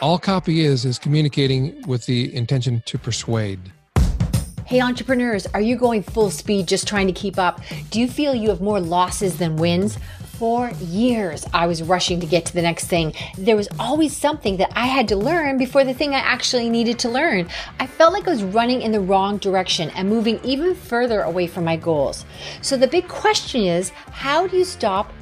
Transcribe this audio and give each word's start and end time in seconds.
All 0.00 0.18
copy 0.18 0.64
is 0.64 0.86
is 0.86 0.98
communicating 0.98 1.82
with 1.86 2.06
the 2.06 2.34
intention 2.34 2.82
to 2.86 2.96
persuade. 2.96 3.60
Hey, 4.64 4.80
entrepreneurs, 4.80 5.46
are 5.52 5.60
you 5.60 5.76
going 5.76 6.02
full 6.02 6.30
speed 6.30 6.68
just 6.68 6.88
trying 6.88 7.06
to 7.08 7.12
keep 7.12 7.38
up? 7.38 7.60
Do 7.90 8.00
you 8.00 8.08
feel 8.08 8.34
you 8.34 8.48
have 8.48 8.62
more 8.62 8.80
losses 8.80 9.36
than 9.36 9.56
wins? 9.56 9.98
For 10.38 10.70
years, 10.80 11.44
I 11.52 11.66
was 11.66 11.82
rushing 11.82 12.18
to 12.20 12.26
get 12.26 12.46
to 12.46 12.54
the 12.54 12.62
next 12.62 12.86
thing. 12.86 13.12
There 13.36 13.56
was 13.56 13.68
always 13.78 14.16
something 14.16 14.56
that 14.56 14.72
I 14.74 14.86
had 14.86 15.06
to 15.08 15.16
learn 15.16 15.58
before 15.58 15.84
the 15.84 15.92
thing 15.92 16.14
I 16.14 16.20
actually 16.20 16.70
needed 16.70 16.98
to 17.00 17.10
learn. 17.10 17.50
I 17.78 17.86
felt 17.86 18.14
like 18.14 18.26
I 18.26 18.30
was 18.30 18.42
running 18.42 18.80
in 18.80 18.92
the 18.92 19.00
wrong 19.00 19.36
direction 19.36 19.90
and 19.90 20.08
moving 20.08 20.40
even 20.42 20.74
further 20.74 21.20
away 21.20 21.46
from 21.46 21.66
my 21.66 21.76
goals. 21.76 22.24
So 22.62 22.78
the 22.78 22.88
big 22.88 23.06
question 23.06 23.64
is 23.64 23.90
how 24.12 24.46
do 24.46 24.56
you 24.56 24.64
stop 24.64 25.12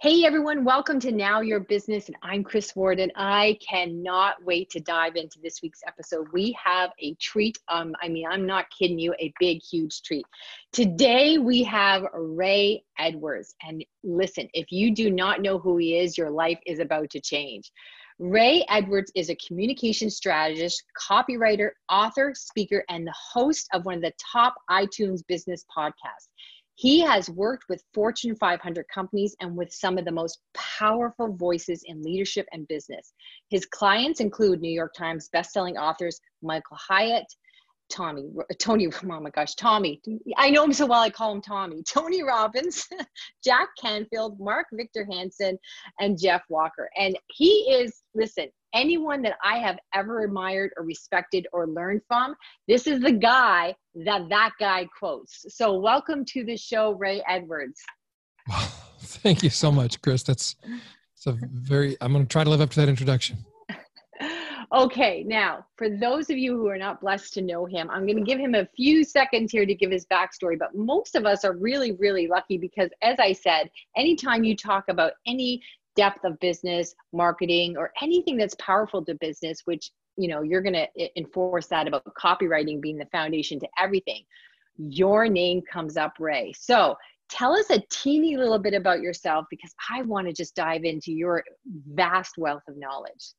Hey 0.00 0.24
everyone, 0.24 0.64
welcome 0.64 1.00
to 1.00 1.10
Now 1.10 1.40
Your 1.40 1.58
Business, 1.58 2.06
and 2.06 2.16
I'm 2.22 2.44
Chris 2.44 2.76
Ward, 2.76 3.00
and 3.00 3.10
I 3.16 3.58
cannot 3.68 4.36
wait 4.44 4.70
to 4.70 4.78
dive 4.78 5.16
into 5.16 5.40
this 5.42 5.60
week's 5.60 5.80
episode. 5.84 6.28
We 6.32 6.56
have 6.64 6.92
a 7.00 7.14
treat. 7.14 7.58
Um, 7.66 7.96
I 8.00 8.06
mean, 8.06 8.24
I'm 8.30 8.46
not 8.46 8.66
kidding 8.70 9.00
you, 9.00 9.12
a 9.18 9.32
big, 9.40 9.60
huge 9.60 10.02
treat. 10.02 10.24
Today 10.72 11.38
we 11.38 11.64
have 11.64 12.04
Ray 12.14 12.84
Edwards, 12.96 13.56
and 13.66 13.84
listen, 14.04 14.48
if 14.54 14.70
you 14.70 14.94
do 14.94 15.10
not 15.10 15.42
know 15.42 15.58
who 15.58 15.78
he 15.78 15.98
is, 15.98 16.16
your 16.16 16.30
life 16.30 16.60
is 16.64 16.78
about 16.78 17.10
to 17.10 17.20
change. 17.20 17.72
Ray 18.20 18.64
Edwards 18.68 19.10
is 19.16 19.30
a 19.30 19.36
communication 19.36 20.10
strategist, 20.10 20.84
copywriter, 20.96 21.70
author, 21.88 22.34
speaker, 22.36 22.84
and 22.88 23.04
the 23.04 23.14
host 23.16 23.68
of 23.72 23.84
one 23.84 23.96
of 23.96 24.02
the 24.02 24.12
top 24.32 24.54
iTunes 24.70 25.26
business 25.26 25.64
podcasts. 25.76 26.28
He 26.78 27.00
has 27.00 27.28
worked 27.28 27.64
with 27.68 27.82
Fortune 27.92 28.36
500 28.36 28.86
companies 28.86 29.34
and 29.40 29.56
with 29.56 29.72
some 29.72 29.98
of 29.98 30.04
the 30.04 30.12
most 30.12 30.38
powerful 30.54 31.32
voices 31.32 31.82
in 31.84 32.04
leadership 32.04 32.46
and 32.52 32.68
business. 32.68 33.14
His 33.50 33.66
clients 33.66 34.20
include 34.20 34.60
New 34.60 34.70
York 34.70 34.94
Times 34.94 35.28
bestselling 35.34 35.74
authors 35.76 36.20
Michael 36.40 36.76
Hyatt, 36.76 37.26
Tommy, 37.90 38.30
uh, 38.38 38.54
Tony, 38.58 38.88
oh 39.02 39.20
my 39.20 39.30
gosh, 39.30 39.54
Tommy. 39.54 40.00
I 40.36 40.50
know 40.50 40.64
him 40.64 40.72
so 40.72 40.86
well, 40.86 41.00
I 41.00 41.10
call 41.10 41.32
him 41.32 41.40
Tommy. 41.40 41.82
Tony 41.88 42.22
Robbins, 42.22 42.86
Jack 43.44 43.68
Canfield, 43.80 44.38
Mark 44.40 44.66
Victor 44.72 45.06
Hansen, 45.10 45.58
and 46.00 46.18
Jeff 46.18 46.42
Walker. 46.48 46.88
And 46.96 47.18
he 47.28 47.48
is, 47.70 48.02
listen, 48.14 48.48
anyone 48.74 49.22
that 49.22 49.36
I 49.42 49.58
have 49.58 49.78
ever 49.94 50.24
admired 50.24 50.70
or 50.76 50.84
respected 50.84 51.46
or 51.52 51.66
learned 51.66 52.02
from, 52.06 52.34
this 52.66 52.86
is 52.86 53.00
the 53.00 53.12
guy 53.12 53.74
that 54.04 54.28
that 54.28 54.52
guy 54.60 54.88
quotes. 54.98 55.44
So, 55.48 55.78
welcome 55.78 56.24
to 56.26 56.44
the 56.44 56.56
show, 56.56 56.92
Ray 56.92 57.22
Edwards. 57.28 57.80
Well, 58.48 58.72
thank 59.00 59.42
you 59.42 59.50
so 59.50 59.70
much, 59.70 60.00
Chris. 60.02 60.22
That's 60.22 60.56
it's 61.14 61.26
a 61.26 61.32
very. 61.32 61.96
I'm 62.00 62.12
going 62.12 62.24
to 62.24 62.28
try 62.28 62.44
to 62.44 62.50
live 62.50 62.60
up 62.60 62.70
to 62.70 62.80
that 62.80 62.88
introduction. 62.88 63.38
Okay, 64.72 65.24
now 65.26 65.64
for 65.76 65.88
those 65.88 66.30
of 66.30 66.36
you 66.36 66.56
who 66.56 66.68
are 66.68 66.78
not 66.78 67.00
blessed 67.00 67.34
to 67.34 67.42
know 67.42 67.64
him, 67.64 67.88
I'm 67.90 68.06
going 68.06 68.18
to 68.18 68.24
give 68.24 68.38
him 68.38 68.54
a 68.54 68.68
few 68.76 69.04
seconds 69.04 69.52
here 69.52 69.66
to 69.66 69.74
give 69.74 69.90
his 69.90 70.06
backstory. 70.06 70.58
But 70.58 70.74
most 70.74 71.14
of 71.14 71.26
us 71.26 71.44
are 71.44 71.54
really, 71.56 71.92
really 71.92 72.26
lucky 72.26 72.58
because, 72.58 72.90
as 73.02 73.18
I 73.18 73.32
said, 73.32 73.70
anytime 73.96 74.44
you 74.44 74.56
talk 74.56 74.84
about 74.88 75.12
any 75.26 75.62
depth 75.96 76.24
of 76.24 76.38
business 76.38 76.94
marketing 77.12 77.76
or 77.76 77.92
anything 78.00 78.36
that's 78.36 78.54
powerful 78.60 79.04
to 79.04 79.16
business 79.16 79.62
which 79.64 79.90
you 80.16 80.28
know 80.28 80.42
you're 80.42 80.62
going 80.62 80.72
to 80.72 81.18
enforce 81.18 81.66
that 81.66 81.88
about 81.88 82.04
copywriting 82.14 82.80
being 82.80 82.96
the 82.96 83.06
foundation 83.06 83.58
to 83.58 83.66
everything 83.80 84.22
your 84.76 85.26
name 85.28 85.60
comes 85.60 85.96
up 85.96 86.12
ray 86.20 86.52
so 86.56 86.94
tell 87.28 87.52
us 87.52 87.70
a 87.70 87.82
teeny 87.90 88.36
little 88.36 88.60
bit 88.60 88.74
about 88.74 89.00
yourself 89.00 89.44
because 89.50 89.74
i 89.90 90.00
want 90.02 90.24
to 90.24 90.32
just 90.32 90.54
dive 90.54 90.84
into 90.84 91.10
your 91.10 91.42
vast 91.94 92.38
wealth 92.38 92.62
of 92.68 92.76
knowledge 92.76 93.32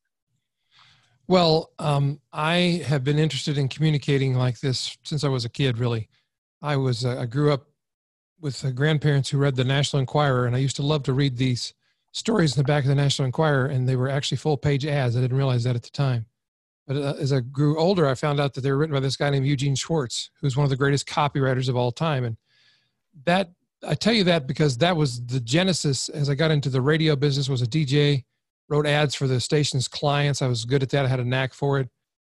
well 1.30 1.72
um, 1.80 2.20
i 2.34 2.84
have 2.86 3.06
been 3.06 3.18
interested 3.18 3.58
in 3.58 3.70
communicating 3.70 4.36
like 4.36 4.60
this 4.60 4.98
since 5.04 5.24
i 5.24 5.30
was 5.30 5.46
a 5.46 5.50
kid 5.50 5.78
really 5.78 6.10
i 6.62 6.76
was 6.76 7.06
uh, 7.06 7.18
i 7.18 7.26
grew 7.26 7.54
up 7.54 7.68
with 8.42 8.66
uh, 8.66 8.72
grandparents 8.72 9.30
who 9.30 9.38
read 9.38 9.56
the 9.56 9.64
national 9.64 10.02
enquirer 10.02 10.46
and 10.46 10.56
i 10.56 10.60
used 10.60 10.76
to 10.76 10.84
love 10.84 11.04
to 11.04 11.14
read 11.14 11.38
these 11.38 11.74
stories 12.12 12.56
in 12.56 12.60
the 12.60 12.68
back 12.68 12.84
of 12.84 12.90
the 12.90 12.96
National 12.96 13.26
Enquirer, 13.26 13.68
and 13.68 13.88
they 13.88 13.96
were 13.96 14.10
actually 14.10 14.38
full 14.38 14.58
page 14.58 14.86
ads. 14.86 15.16
I 15.16 15.22
didn't 15.22 15.38
realize 15.38 15.64
that 15.64 15.76
at 15.76 15.84
the 15.84 15.90
time. 15.90 16.26
But 16.88 16.98
uh, 16.98 17.14
as 17.20 17.32
I 17.32 17.42
grew 17.42 17.78
older, 17.78 18.08
I 18.08 18.16
found 18.16 18.40
out 18.40 18.54
that 18.56 18.62
they 18.62 18.72
were 18.72 18.78
written 18.78 18.96
by 18.96 19.00
this 19.00 19.16
guy 19.16 19.30
named 19.30 19.46
Eugene 19.46 19.76
Schwartz, 19.76 20.32
who's 20.42 20.58
one 20.58 20.64
of 20.64 20.70
the 20.70 20.76
greatest 20.76 21.08
copywriters 21.08 21.70
of 21.70 21.76
all 21.76 21.92
time. 21.92 22.24
And 22.24 22.38
that 23.26 23.52
I 23.88 23.94
tell 23.94 24.14
you 24.14 24.24
that 24.26 24.48
because 24.48 24.78
that 24.80 24.98
was 24.98 25.24
the 25.26 25.40
genesis. 25.40 26.10
As 26.10 26.30
I 26.30 26.36
got 26.36 26.52
into 26.52 26.70
the 26.70 26.82
radio 26.82 27.16
business, 27.16 27.48
was 27.48 27.62
a 27.62 27.68
DJ, 27.68 28.26
wrote 28.70 28.86
ads 28.86 29.16
for 29.16 29.28
the 29.28 29.42
station's 29.42 29.88
clients. 29.88 30.42
I 30.42 30.48
was 30.48 30.64
good 30.64 30.84
at 30.84 30.90
that. 30.92 31.06
I 31.06 31.08
had 31.10 31.20
a 31.20 31.26
knack 31.26 31.54
for 31.54 31.80
it, 31.80 31.90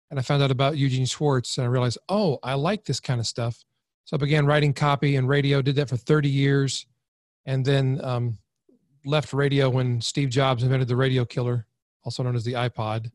and 0.09 0.17
I 0.17 0.23
found 0.23 0.41
out 0.41 0.51
about 0.51 0.77
Eugene 0.77 1.05
Schwartz, 1.05 1.57
and 1.57 1.65
I 1.65 1.69
realized, 1.69 1.97
oh, 2.07 2.39
I 2.41 2.53
like 2.53 2.85
this 2.85 2.99
kind 2.99 3.19
of 3.19 3.27
stuff. 3.27 3.63
So 4.05 4.15
I 4.15 4.17
began 4.17 4.45
writing 4.45 4.73
copy 4.73 5.17
and 5.17 5.27
radio. 5.27 5.61
Did 5.61 5.75
that 5.75 5.89
for 5.89 5.97
30 5.97 6.29
years, 6.29 6.87
and 7.45 7.63
then 7.63 7.99
um, 8.03 8.39
left 9.05 9.33
radio 9.33 9.69
when 9.69 10.01
Steve 10.01 10.29
Jobs 10.29 10.63
invented 10.63 10.87
the 10.87 10.95
radio 10.95 11.25
killer, 11.25 11.67
also 12.03 12.23
known 12.23 12.35
as 12.35 12.43
the 12.43 12.53
iPod. 12.53 13.11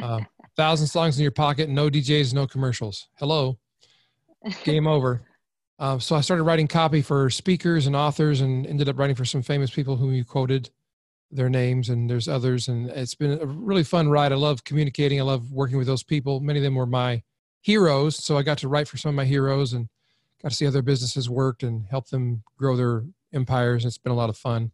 Uh, 0.00 0.20
thousand 0.56 0.86
songs 0.86 1.18
in 1.18 1.22
your 1.22 1.32
pocket, 1.32 1.68
no 1.68 1.90
DJs, 1.90 2.32
no 2.32 2.46
commercials. 2.46 3.08
Hello, 3.18 3.58
game 4.64 4.86
over. 4.86 5.22
Uh, 5.78 5.98
so 5.98 6.14
I 6.14 6.20
started 6.20 6.44
writing 6.44 6.68
copy 6.68 7.02
for 7.02 7.28
speakers 7.28 7.88
and 7.88 7.96
authors, 7.96 8.40
and 8.40 8.66
ended 8.66 8.88
up 8.88 8.98
writing 8.98 9.16
for 9.16 9.24
some 9.24 9.42
famous 9.42 9.70
people 9.70 9.96
whom 9.96 10.12
you 10.12 10.24
quoted 10.24 10.70
their 11.32 11.48
names, 11.48 11.88
and 11.88 12.08
there's 12.08 12.28
others, 12.28 12.68
and 12.68 12.90
it's 12.90 13.14
been 13.14 13.40
a 13.40 13.46
really 13.46 13.84
fun 13.84 14.08
ride. 14.08 14.32
I 14.32 14.36
love 14.36 14.64
communicating. 14.64 15.18
I 15.18 15.24
love 15.24 15.50
working 15.50 15.78
with 15.78 15.86
those 15.86 16.02
people. 16.02 16.40
Many 16.40 16.58
of 16.58 16.62
them 16.62 16.74
were 16.74 16.86
my 16.86 17.22
heroes, 17.60 18.22
so 18.22 18.36
I 18.36 18.42
got 18.42 18.58
to 18.58 18.68
write 18.68 18.88
for 18.88 18.96
some 18.98 19.10
of 19.10 19.14
my 19.14 19.24
heroes 19.24 19.72
and 19.72 19.88
got 20.42 20.50
to 20.50 20.54
see 20.54 20.64
how 20.64 20.70
their 20.70 20.82
businesses 20.82 21.30
worked 21.30 21.62
and 21.62 21.86
help 21.88 22.08
them 22.08 22.42
grow 22.58 22.76
their 22.76 23.04
empires. 23.32 23.84
It's 23.84 23.98
been 23.98 24.12
a 24.12 24.16
lot 24.16 24.30
of 24.30 24.36
fun 24.36 24.72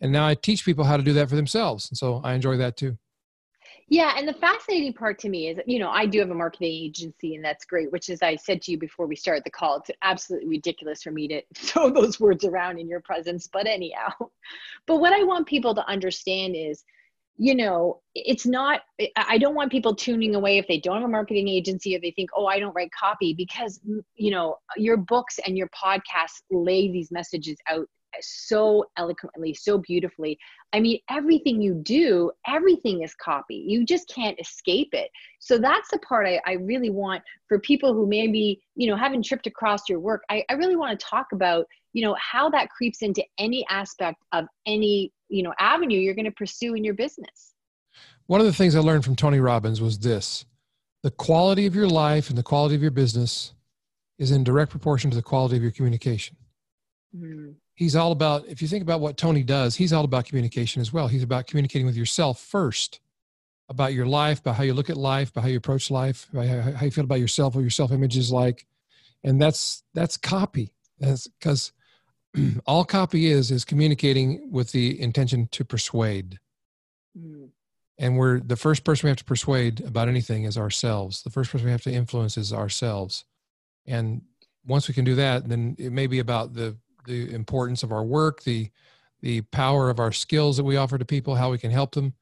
and 0.00 0.12
now 0.12 0.26
i 0.26 0.34
teach 0.34 0.64
people 0.64 0.84
how 0.84 0.96
to 0.96 1.02
do 1.02 1.12
that 1.12 1.28
for 1.28 1.36
themselves 1.36 1.88
and 1.90 1.98
so 1.98 2.20
i 2.24 2.32
enjoy 2.32 2.56
that 2.56 2.76
too 2.76 2.96
yeah 3.90 4.14
and 4.16 4.26
the 4.26 4.32
fascinating 4.32 4.94
part 4.94 5.18
to 5.18 5.28
me 5.28 5.48
is 5.48 5.58
you 5.66 5.78
know 5.78 5.90
i 5.90 6.06
do 6.06 6.20
have 6.20 6.30
a 6.30 6.34
marketing 6.34 6.72
agency 6.72 7.34
and 7.34 7.44
that's 7.44 7.64
great 7.66 7.92
which 7.92 8.08
is 8.08 8.22
i 8.22 8.34
said 8.34 8.62
to 8.62 8.70
you 8.70 8.78
before 8.78 9.06
we 9.06 9.16
started 9.16 9.44
the 9.44 9.50
call 9.50 9.76
it's 9.76 9.90
absolutely 10.02 10.48
ridiculous 10.48 11.02
for 11.02 11.10
me 11.10 11.28
to 11.28 11.42
throw 11.54 11.90
those 11.90 12.18
words 12.18 12.44
around 12.44 12.78
in 12.78 12.88
your 12.88 13.00
presence 13.00 13.46
but 13.52 13.66
anyhow. 13.66 14.10
But 14.86 14.96
what 14.96 15.12
i 15.12 15.22
want 15.22 15.46
people 15.46 15.74
to 15.74 15.86
understand 15.86 16.56
is 16.56 16.82
you 17.36 17.54
know 17.54 18.00
it's 18.14 18.44
not 18.44 18.82
i 19.16 19.38
don't 19.38 19.54
want 19.54 19.72
people 19.72 19.94
tuning 19.94 20.34
away 20.34 20.58
if 20.58 20.66
they 20.68 20.78
don't 20.78 20.96
have 20.96 21.04
a 21.04 21.08
marketing 21.08 21.48
agency 21.48 21.96
or 21.96 22.00
they 22.00 22.10
think 22.10 22.30
oh 22.34 22.46
i 22.46 22.58
don't 22.58 22.74
write 22.74 22.90
copy 22.92 23.34
because 23.34 23.80
you 24.14 24.30
know 24.30 24.56
your 24.76 24.96
books 24.96 25.38
and 25.46 25.56
your 25.56 25.68
podcasts 25.68 26.42
lay 26.50 26.90
these 26.90 27.10
messages 27.10 27.56
out 27.68 27.86
so 28.20 28.84
eloquently, 28.96 29.54
so 29.54 29.78
beautifully. 29.78 30.38
I 30.72 30.80
mean, 30.80 31.00
everything 31.10 31.60
you 31.60 31.74
do, 31.74 32.30
everything 32.46 33.02
is 33.02 33.14
copy. 33.14 33.56
You 33.66 33.84
just 33.84 34.08
can't 34.08 34.38
escape 34.40 34.90
it. 34.92 35.10
So 35.38 35.58
that's 35.58 35.90
the 35.90 35.98
part 35.98 36.26
I, 36.26 36.40
I 36.46 36.52
really 36.52 36.90
want 36.90 37.22
for 37.48 37.58
people 37.58 37.94
who 37.94 38.06
maybe, 38.06 38.60
you 38.74 38.88
know, 38.88 38.96
haven't 38.96 39.24
tripped 39.24 39.46
across 39.46 39.88
your 39.88 40.00
work. 40.00 40.22
I, 40.30 40.44
I 40.48 40.54
really 40.54 40.76
want 40.76 40.98
to 40.98 41.06
talk 41.06 41.26
about, 41.32 41.66
you 41.92 42.02
know, 42.02 42.16
how 42.20 42.48
that 42.50 42.70
creeps 42.70 43.02
into 43.02 43.24
any 43.38 43.66
aspect 43.68 44.22
of 44.32 44.46
any, 44.66 45.12
you 45.28 45.42
know, 45.42 45.52
avenue 45.58 45.98
you're 45.98 46.14
going 46.14 46.24
to 46.24 46.30
pursue 46.32 46.74
in 46.74 46.84
your 46.84 46.94
business. 46.94 47.54
One 48.26 48.40
of 48.40 48.46
the 48.46 48.52
things 48.52 48.76
I 48.76 48.80
learned 48.80 49.04
from 49.04 49.16
Tony 49.16 49.40
Robbins 49.40 49.80
was 49.80 49.98
this 49.98 50.44
the 51.02 51.10
quality 51.10 51.66
of 51.66 51.74
your 51.74 51.88
life 51.88 52.28
and 52.28 52.36
the 52.36 52.42
quality 52.42 52.74
of 52.74 52.82
your 52.82 52.90
business 52.90 53.54
is 54.18 54.30
in 54.30 54.44
direct 54.44 54.70
proportion 54.70 55.10
to 55.10 55.16
the 55.16 55.22
quality 55.22 55.56
of 55.56 55.62
your 55.62 55.72
communication. 55.72 56.36
Mm 57.16 57.54
he's 57.80 57.96
all 57.96 58.12
about 58.12 58.46
if 58.46 58.60
you 58.60 58.68
think 58.68 58.82
about 58.82 59.00
what 59.00 59.16
tony 59.16 59.42
does 59.42 59.74
he's 59.74 59.90
all 59.90 60.04
about 60.04 60.26
communication 60.26 60.82
as 60.82 60.92
well. 60.92 61.08
He's 61.08 61.22
about 61.22 61.46
communicating 61.46 61.86
with 61.86 61.96
yourself 61.96 62.38
first 62.38 63.00
about 63.70 63.94
your 63.94 64.04
life 64.04 64.40
about 64.40 64.56
how 64.56 64.64
you 64.64 64.74
look 64.74 64.90
at 64.90 64.98
life 64.98 65.30
about 65.30 65.42
how 65.42 65.48
you 65.48 65.56
approach 65.56 65.90
life 65.90 66.28
about 66.30 66.46
how 66.46 66.84
you 66.84 66.90
feel 66.90 67.04
about 67.04 67.20
yourself 67.20 67.54
what 67.54 67.62
your 67.62 67.70
self-image 67.70 68.18
is 68.18 68.30
like. 68.30 68.66
And 69.24 69.40
that's 69.40 69.82
that's 69.94 70.18
copy. 70.18 70.74
That's 70.98 71.26
because 71.26 71.72
all 72.66 72.84
copy 72.84 73.28
is 73.28 73.50
is 73.50 73.64
communicating 73.64 74.50
with 74.52 74.72
the 74.72 75.00
intention 75.00 75.48
to 75.52 75.64
persuade. 75.64 76.38
Mm. 77.18 77.48
and 77.98 78.16
we're 78.16 78.38
the 78.38 78.54
first 78.56 78.84
person 78.84 79.06
we 79.06 79.10
have 79.10 79.16
to 79.16 79.24
persuade 79.24 79.80
about 79.80 80.06
anything 80.08 80.44
is 80.44 80.58
ourselves. 80.58 81.22
The 81.22 81.30
first 81.30 81.50
person 81.50 81.64
we 81.64 81.72
have 81.72 81.82
to 81.82 81.92
influence 81.92 82.36
is 82.36 82.52
ourselves. 82.52 83.24
And 83.86 84.22
once 84.64 84.86
we 84.86 84.94
can 84.94 85.06
do 85.06 85.14
that 85.14 85.48
then 85.48 85.76
it 85.78 85.92
may 85.92 86.06
be 86.06 86.18
about 86.18 86.52
the 86.52 86.76
the 87.06 87.32
importance 87.34 87.82
of 87.82 87.92
our 87.92 88.04
work, 88.04 88.42
the 88.42 88.70
the 89.22 89.42
power 89.42 89.90
of 89.90 90.00
our 90.00 90.12
skills 90.12 90.56
that 90.56 90.64
we 90.64 90.76
offer 90.76 90.96
to 90.96 91.04
people, 91.04 91.34
how 91.34 91.50
we 91.50 91.58
can 91.58 91.70
help 91.70 91.94
them. 91.94 92.14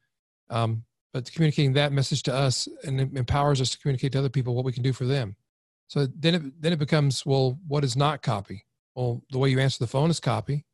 Um, 0.51 0.85
but 1.13 1.31
communicating 1.33 1.73
that 1.75 1.93
message 1.93 2.25
to 2.25 2.35
us 2.35 2.69
and 2.85 3.01
it 3.01 3.17
empowers 3.17 3.61
us 3.61 3.71
to 3.71 3.79
communicate 3.79 4.13
to 4.13 4.19
other 4.19 4.29
people 4.29 4.55
what 4.55 4.65
we 4.65 4.73
can 4.73 4.83
do 4.83 4.93
for 4.93 5.05
them. 5.05 5.37
So 5.87 6.07
then 6.07 6.35
it 6.35 6.63
then 6.63 6.73
it 6.73 6.79
becomes 6.79 7.25
well, 7.25 7.59
what 7.67 7.85
is 7.85 7.97
not 7.97 8.23
copy? 8.23 8.65
Well, 8.95 9.23
the 9.31 9.39
way 9.39 9.49
you 9.49 9.59
answer 9.61 9.79
the 9.79 9.87
phone 9.87 10.11
is 10.11 10.21
copy. 10.21 10.65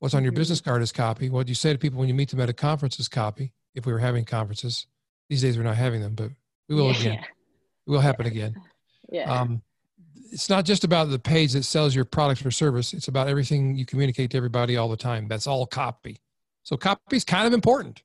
What's 0.00 0.14
on 0.14 0.22
your 0.22 0.32
mm-hmm. 0.32 0.38
business 0.38 0.60
card 0.60 0.82
is 0.82 0.92
copy. 0.92 1.30
What 1.30 1.48
you 1.48 1.54
say 1.54 1.72
to 1.72 1.78
people 1.78 1.98
when 1.98 2.08
you 2.08 2.14
meet 2.14 2.30
them 2.30 2.40
at 2.40 2.48
a 2.48 2.54
conference 2.54 2.98
is 2.98 3.08
copy. 3.08 3.52
If 3.74 3.86
we 3.86 3.92
were 3.92 3.98
having 3.98 4.24
conferences, 4.24 4.86
these 5.28 5.42
days 5.42 5.56
we're 5.56 5.64
not 5.64 5.76
having 5.76 6.00
them, 6.00 6.14
but 6.14 6.30
we 6.68 6.74
will 6.74 6.92
yeah. 6.92 7.00
again. 7.00 7.24
It 7.86 7.90
will 7.92 8.00
happen 8.00 8.26
again. 8.26 8.54
Yeah. 9.10 9.32
Um, 9.32 9.62
it's 10.30 10.48
not 10.48 10.64
just 10.64 10.84
about 10.84 11.10
the 11.10 11.18
page 11.18 11.52
that 11.52 11.64
sells 11.64 11.94
your 11.94 12.04
product 12.04 12.44
or 12.44 12.50
service. 12.50 12.92
It's 12.92 13.08
about 13.08 13.28
everything 13.28 13.76
you 13.76 13.86
communicate 13.86 14.30
to 14.30 14.36
everybody 14.36 14.76
all 14.76 14.88
the 14.88 14.96
time. 14.96 15.28
That's 15.28 15.46
all 15.46 15.66
copy. 15.66 16.18
So 16.62 16.76
copy 16.76 17.16
is 17.16 17.24
kind 17.24 17.46
of 17.46 17.52
important. 17.52 18.02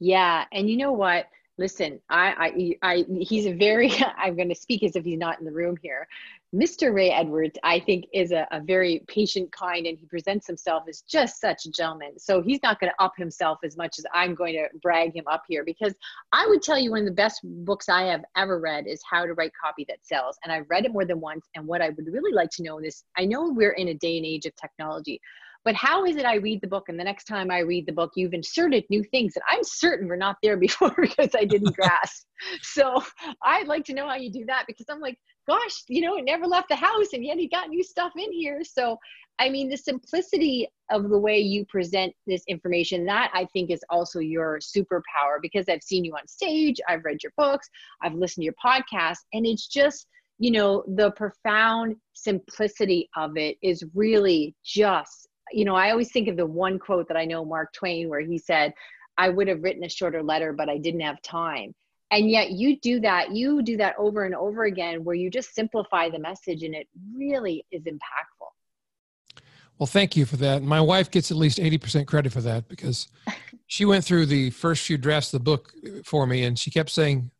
Yeah, 0.00 0.44
and 0.52 0.68
you 0.68 0.76
know 0.76 0.92
what? 0.92 1.26
Listen, 1.56 2.00
I, 2.08 2.76
I, 2.82 2.96
I 2.96 3.06
he's 3.20 3.46
a 3.46 3.52
very. 3.52 3.92
I'm 4.16 4.36
going 4.36 4.48
to 4.48 4.54
speak 4.54 4.82
as 4.82 4.96
if 4.96 5.04
he's 5.04 5.18
not 5.18 5.38
in 5.38 5.44
the 5.44 5.52
room 5.52 5.76
here. 5.82 6.06
Mr. 6.54 6.94
Ray 6.94 7.10
Edwards, 7.10 7.58
I 7.62 7.78
think, 7.78 8.06
is 8.14 8.32
a, 8.32 8.48
a, 8.50 8.60
very 8.60 9.04
patient, 9.06 9.52
kind, 9.52 9.86
and 9.86 9.98
he 9.98 10.06
presents 10.06 10.46
himself 10.46 10.84
as 10.88 11.02
just 11.02 11.42
such 11.42 11.66
a 11.66 11.70
gentleman. 11.70 12.18
So 12.18 12.40
he's 12.40 12.60
not 12.62 12.80
going 12.80 12.90
to 12.90 13.04
up 13.04 13.12
himself 13.18 13.58
as 13.64 13.76
much 13.76 13.98
as 13.98 14.06
I'm 14.14 14.34
going 14.34 14.54
to 14.54 14.66
brag 14.80 15.14
him 15.14 15.24
up 15.30 15.42
here 15.46 15.62
because 15.62 15.94
I 16.32 16.46
would 16.46 16.62
tell 16.62 16.78
you 16.78 16.92
one 16.92 17.00
of 17.00 17.06
the 17.06 17.12
best 17.12 17.40
books 17.44 17.90
I 17.90 18.04
have 18.04 18.24
ever 18.34 18.58
read 18.60 18.86
is 18.86 19.02
How 19.08 19.26
to 19.26 19.34
Write 19.34 19.52
Copy 19.62 19.84
That 19.88 19.98
Sells. 20.02 20.38
And 20.42 20.50
I've 20.50 20.70
read 20.70 20.86
it 20.86 20.92
more 20.92 21.04
than 21.04 21.20
once. 21.20 21.46
And 21.54 21.66
what 21.66 21.82
I 21.82 21.90
would 21.90 22.06
really 22.10 22.32
like 22.32 22.50
to 22.52 22.62
know 22.62 22.78
is 22.78 23.04
I 23.18 23.26
know 23.26 23.50
we're 23.50 23.72
in 23.72 23.88
a 23.88 23.94
day 23.94 24.16
and 24.16 24.24
age 24.24 24.46
of 24.46 24.56
technology, 24.56 25.20
but 25.64 25.74
how 25.74 26.04
is 26.04 26.16
it 26.16 26.24
I 26.24 26.36
read 26.36 26.60
the 26.60 26.68
book 26.68 26.88
and 26.88 26.98
the 26.98 27.04
next 27.04 27.24
time 27.24 27.50
I 27.50 27.58
read 27.60 27.86
the 27.86 27.92
book, 27.92 28.12
you've 28.14 28.34
inserted 28.34 28.84
new 28.90 29.02
things 29.04 29.34
that 29.34 29.42
I'm 29.48 29.62
certain 29.62 30.08
were 30.08 30.16
not 30.16 30.36
there 30.42 30.56
before 30.68 30.94
because 31.00 31.30
I 31.36 31.44
didn't 31.44 31.76
grasp. 31.76 32.26
So 32.62 33.02
I'd 33.44 33.68
like 33.68 33.84
to 33.86 33.94
know 33.94 34.08
how 34.08 34.16
you 34.16 34.30
do 34.30 34.44
that 34.46 34.64
because 34.66 34.86
I'm 34.88 35.00
like, 35.00 35.18
gosh, 35.48 35.84
you 35.88 36.02
know, 36.02 36.16
it 36.16 36.24
never 36.24 36.46
left 36.46 36.68
the 36.68 36.76
house 36.76 37.12
and 37.12 37.24
yet 37.24 37.38
he 37.38 37.48
got 37.48 37.70
new 37.70 37.82
stuff 37.82 38.12
in 38.16 38.30
here. 38.32 38.62
So, 38.62 38.98
I 39.40 39.48
mean, 39.48 39.68
the 39.68 39.76
simplicity 39.76 40.68
of 40.90 41.08
the 41.08 41.18
way 41.18 41.38
you 41.38 41.64
present 41.66 42.12
this 42.26 42.42
information, 42.48 43.06
that 43.06 43.30
I 43.32 43.46
think 43.52 43.70
is 43.70 43.80
also 43.88 44.18
your 44.18 44.58
superpower 44.58 45.40
because 45.40 45.68
I've 45.68 45.82
seen 45.82 46.04
you 46.04 46.14
on 46.14 46.26
stage, 46.26 46.76
I've 46.88 47.04
read 47.04 47.22
your 47.22 47.32
books, 47.36 47.68
I've 48.02 48.14
listened 48.14 48.42
to 48.42 48.46
your 48.46 48.54
podcast, 48.62 49.18
and 49.32 49.46
it's 49.46 49.68
just, 49.68 50.06
you 50.38 50.50
know, 50.50 50.84
the 50.86 51.12
profound 51.12 51.96
simplicity 52.14 53.08
of 53.16 53.36
it 53.36 53.56
is 53.62 53.84
really 53.94 54.54
just, 54.64 55.27
you 55.52 55.64
know, 55.64 55.74
I 55.74 55.90
always 55.90 56.10
think 56.10 56.28
of 56.28 56.36
the 56.36 56.46
one 56.46 56.78
quote 56.78 57.08
that 57.08 57.16
I 57.16 57.24
know 57.24 57.44
Mark 57.44 57.72
Twain 57.72 58.08
where 58.08 58.20
he 58.20 58.38
said, 58.38 58.72
I 59.16 59.28
would 59.28 59.48
have 59.48 59.62
written 59.62 59.84
a 59.84 59.88
shorter 59.88 60.22
letter, 60.22 60.52
but 60.52 60.68
I 60.68 60.78
didn't 60.78 61.00
have 61.00 61.20
time. 61.22 61.74
And 62.10 62.30
yet 62.30 62.52
you 62.52 62.78
do 62.80 63.00
that 63.00 63.32
you 63.32 63.62
do 63.62 63.76
that 63.76 63.94
over 63.98 64.24
and 64.24 64.34
over 64.34 64.64
again 64.64 65.04
where 65.04 65.14
you 65.14 65.30
just 65.30 65.54
simplify 65.54 66.08
the 66.08 66.18
message 66.18 66.62
and 66.62 66.74
it 66.74 66.88
really 67.14 67.66
is 67.70 67.82
impactful. 67.82 69.42
Well 69.78 69.86
thank 69.86 70.16
you 70.16 70.24
for 70.24 70.36
that. 70.38 70.62
My 70.62 70.80
wife 70.80 71.10
gets 71.10 71.30
at 71.30 71.36
least 71.36 71.58
80% 71.58 72.06
credit 72.06 72.32
for 72.32 72.40
that 72.40 72.68
because 72.68 73.08
she 73.66 73.84
went 73.84 74.04
through 74.04 74.26
the 74.26 74.50
first 74.50 74.86
few 74.86 74.96
drafts 74.96 75.34
of 75.34 75.40
the 75.40 75.44
book 75.44 75.72
for 76.04 76.26
me 76.26 76.44
and 76.44 76.58
she 76.58 76.70
kept 76.70 76.90
saying 76.90 77.30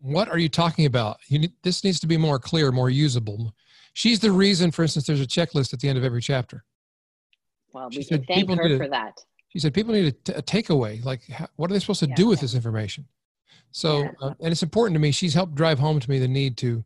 what 0.00 0.28
are 0.28 0.38
you 0.38 0.48
talking 0.48 0.86
about? 0.86 1.16
You 1.26 1.40
need, 1.40 1.52
this 1.64 1.82
needs 1.82 1.98
to 2.00 2.06
be 2.06 2.16
more 2.16 2.38
clear 2.38 2.70
more 2.70 2.90
usable. 2.90 3.54
She's 3.94 4.20
the 4.20 4.30
reason 4.30 4.70
for 4.72 4.82
instance 4.82 5.06
there's 5.06 5.22
a 5.22 5.26
checklist 5.26 5.72
at 5.72 5.80
the 5.80 5.88
end 5.88 5.96
of 5.96 6.04
every 6.04 6.20
chapter 6.20 6.64
well 7.72 7.88
we 7.90 8.02
she 8.02 8.08
can 8.08 8.24
thank 8.24 8.48
her 8.50 8.76
for 8.76 8.88
that 8.88 9.20
she 9.48 9.58
said 9.58 9.72
people 9.72 9.94
need 9.94 10.06
a, 10.06 10.12
t- 10.12 10.32
a 10.32 10.42
takeaway 10.42 11.02
like 11.04 11.22
how, 11.28 11.46
what 11.56 11.70
are 11.70 11.74
they 11.74 11.80
supposed 11.80 12.00
to 12.00 12.08
yeah, 12.08 12.14
do 12.14 12.26
with 12.26 12.38
yeah. 12.38 12.42
this 12.42 12.54
information 12.54 13.04
so, 13.70 14.02
yeah. 14.02 14.10
uh, 14.20 14.34
and 14.40 14.52
it's 14.52 14.62
important 14.62 14.94
to 14.94 15.00
me. 15.00 15.10
She's 15.10 15.34
helped 15.34 15.54
drive 15.54 15.78
home 15.78 16.00
to 16.00 16.10
me 16.10 16.18
the 16.18 16.28
need 16.28 16.56
to 16.58 16.84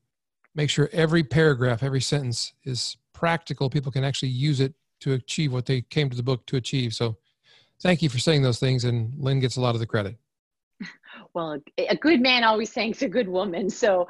make 0.55 0.71
sure 0.71 0.89
every 0.93 1.23
paragraph, 1.23 1.83
every 1.83 2.01
sentence 2.01 2.53
is 2.65 2.97
practical. 3.13 3.71
People 3.71 3.93
can 3.93 4.05
actually 4.05 4.31
use 4.31 4.61
it 4.61 4.75
to 5.01 5.15
achieve 5.15 5.53
what 5.53 5.67
they 5.67 5.83
came 5.83 6.11
to 6.11 6.17
the 6.17 6.23
book 6.23 6.47
to 6.47 6.57
achieve. 6.57 6.95
So, 6.95 7.17
thank 7.83 8.03
you 8.03 8.09
for 8.09 8.19
saying 8.19 8.43
those 8.43 8.59
things. 8.59 8.85
And 8.85 9.13
Lynn 9.19 9.41
gets 9.41 9.57
a 9.57 9.61
lot 9.61 9.75
of 9.75 9.81
the 9.81 9.87
credit. 9.87 10.17
Well, 11.35 11.59
a 11.79 11.97
good 11.97 12.21
man 12.21 12.45
always 12.45 12.73
thanks 12.73 13.01
a 13.01 13.09
good 13.09 13.27
woman. 13.27 13.71
So, 13.71 14.07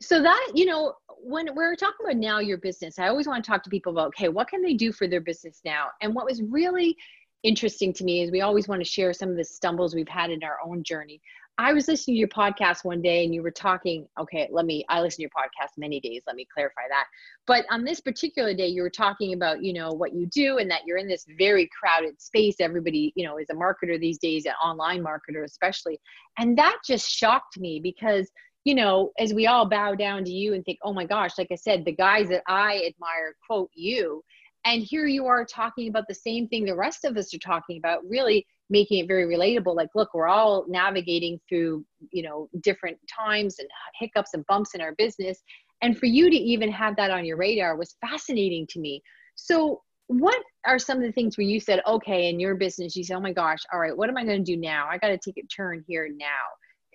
so 0.00 0.20
that 0.20 0.52
you 0.54 0.66
know, 0.66 0.94
when 1.24 1.54
we're 1.54 1.74
talking 1.74 2.04
about 2.04 2.16
now 2.16 2.38
your 2.38 2.58
business, 2.58 2.98
I 2.98 3.08
always 3.08 3.26
want 3.26 3.42
to 3.42 3.50
talk 3.50 3.62
to 3.64 3.70
people 3.70 3.92
about 3.92 4.08
okay, 4.08 4.28
what 4.28 4.48
can 4.48 4.62
they 4.62 4.74
do 4.74 4.92
for 4.92 5.08
their 5.08 5.20
business 5.20 5.60
now? 5.64 5.86
And 6.02 6.14
what 6.14 6.26
was 6.26 6.42
really 6.42 6.96
interesting 7.42 7.92
to 7.94 8.04
me 8.04 8.22
is 8.22 8.30
we 8.30 8.40
always 8.40 8.68
want 8.68 8.80
to 8.80 8.88
share 8.88 9.12
some 9.12 9.30
of 9.30 9.36
the 9.36 9.44
stumbles 9.44 9.94
we've 9.94 10.08
had 10.08 10.30
in 10.30 10.42
our 10.42 10.58
own 10.64 10.82
journey. 10.82 11.20
I 11.56 11.72
was 11.72 11.86
listening 11.86 12.16
to 12.16 12.18
your 12.18 12.28
podcast 12.28 12.84
one 12.84 13.00
day 13.00 13.24
and 13.24 13.32
you 13.32 13.40
were 13.40 13.50
talking. 13.52 14.08
Okay, 14.18 14.48
let 14.50 14.66
me, 14.66 14.84
I 14.88 15.00
listen 15.00 15.18
to 15.18 15.22
your 15.22 15.30
podcast 15.30 15.78
many 15.78 16.00
days. 16.00 16.22
Let 16.26 16.34
me 16.34 16.48
clarify 16.52 16.82
that. 16.88 17.04
But 17.46 17.64
on 17.70 17.84
this 17.84 18.00
particular 18.00 18.54
day, 18.54 18.66
you 18.66 18.82
were 18.82 18.90
talking 18.90 19.34
about, 19.34 19.62
you 19.62 19.72
know, 19.72 19.92
what 19.92 20.14
you 20.14 20.26
do 20.26 20.58
and 20.58 20.68
that 20.70 20.80
you're 20.84 20.98
in 20.98 21.06
this 21.06 21.24
very 21.38 21.70
crowded 21.78 22.20
space. 22.20 22.56
Everybody, 22.58 23.12
you 23.14 23.24
know, 23.24 23.38
is 23.38 23.50
a 23.50 23.54
marketer 23.54 24.00
these 24.00 24.18
days, 24.18 24.46
an 24.46 24.54
online 24.64 25.04
marketer 25.04 25.44
especially. 25.44 26.00
And 26.38 26.58
that 26.58 26.78
just 26.84 27.08
shocked 27.08 27.58
me 27.58 27.78
because, 27.80 28.28
you 28.64 28.74
know, 28.74 29.12
as 29.18 29.34
we 29.34 29.46
all 29.46 29.68
bow 29.68 29.94
down 29.94 30.24
to 30.24 30.32
you 30.32 30.54
and 30.54 30.64
think, 30.64 30.78
oh 30.82 30.92
my 30.92 31.04
gosh, 31.04 31.36
like 31.36 31.48
I 31.52 31.56
said, 31.56 31.84
the 31.84 31.92
guys 31.92 32.28
that 32.30 32.42
I 32.48 32.76
admire 32.86 33.36
quote 33.46 33.70
you. 33.74 34.22
And 34.64 34.82
here 34.82 35.06
you 35.06 35.26
are 35.26 35.44
talking 35.44 35.88
about 35.88 36.04
the 36.08 36.14
same 36.14 36.48
thing 36.48 36.64
the 36.64 36.74
rest 36.74 37.04
of 37.04 37.18
us 37.18 37.34
are 37.34 37.38
talking 37.38 37.76
about, 37.76 38.00
really 38.08 38.46
making 38.70 39.04
it 39.04 39.06
very 39.06 39.26
relatable. 39.26 39.76
Like 39.76 39.90
look 39.94 40.14
we're 40.14 40.26
all 40.26 40.64
navigating 40.68 41.38
through 41.48 41.84
you 42.12 42.22
know 42.22 42.48
different 42.62 42.96
times 43.14 43.58
and 43.58 43.68
hiccups 44.00 44.32
and 44.32 44.46
bumps 44.46 44.74
in 44.74 44.80
our 44.80 44.94
business. 44.94 45.42
And 45.82 45.98
for 45.98 46.06
you 46.06 46.30
to 46.30 46.36
even 46.36 46.72
have 46.72 46.96
that 46.96 47.10
on 47.10 47.26
your 47.26 47.36
radar 47.36 47.76
was 47.76 47.96
fascinating 48.00 48.66
to 48.68 48.80
me. 48.80 49.02
So 49.34 49.82
what 50.06 50.42
are 50.64 50.78
some 50.78 50.98
of 50.98 51.04
the 51.04 51.12
things 51.12 51.36
where 51.36 51.46
you 51.46 51.60
said 51.60 51.82
okay 51.86 52.28
in 52.28 52.38
your 52.38 52.54
business 52.54 52.94
you 52.94 53.02
said 53.02 53.16
oh 53.16 53.20
my 53.20 53.32
gosh 53.32 53.60
all 53.72 53.80
right 53.80 53.96
what 53.96 54.10
am 54.10 54.18
i 54.18 54.24
going 54.24 54.42
to 54.42 54.52
do 54.52 54.58
now? 54.58 54.86
I 54.90 54.98
got 54.98 55.08
to 55.08 55.18
take 55.18 55.38
a 55.38 55.46
turn 55.46 55.82
here 55.88 56.10
now 56.14 56.26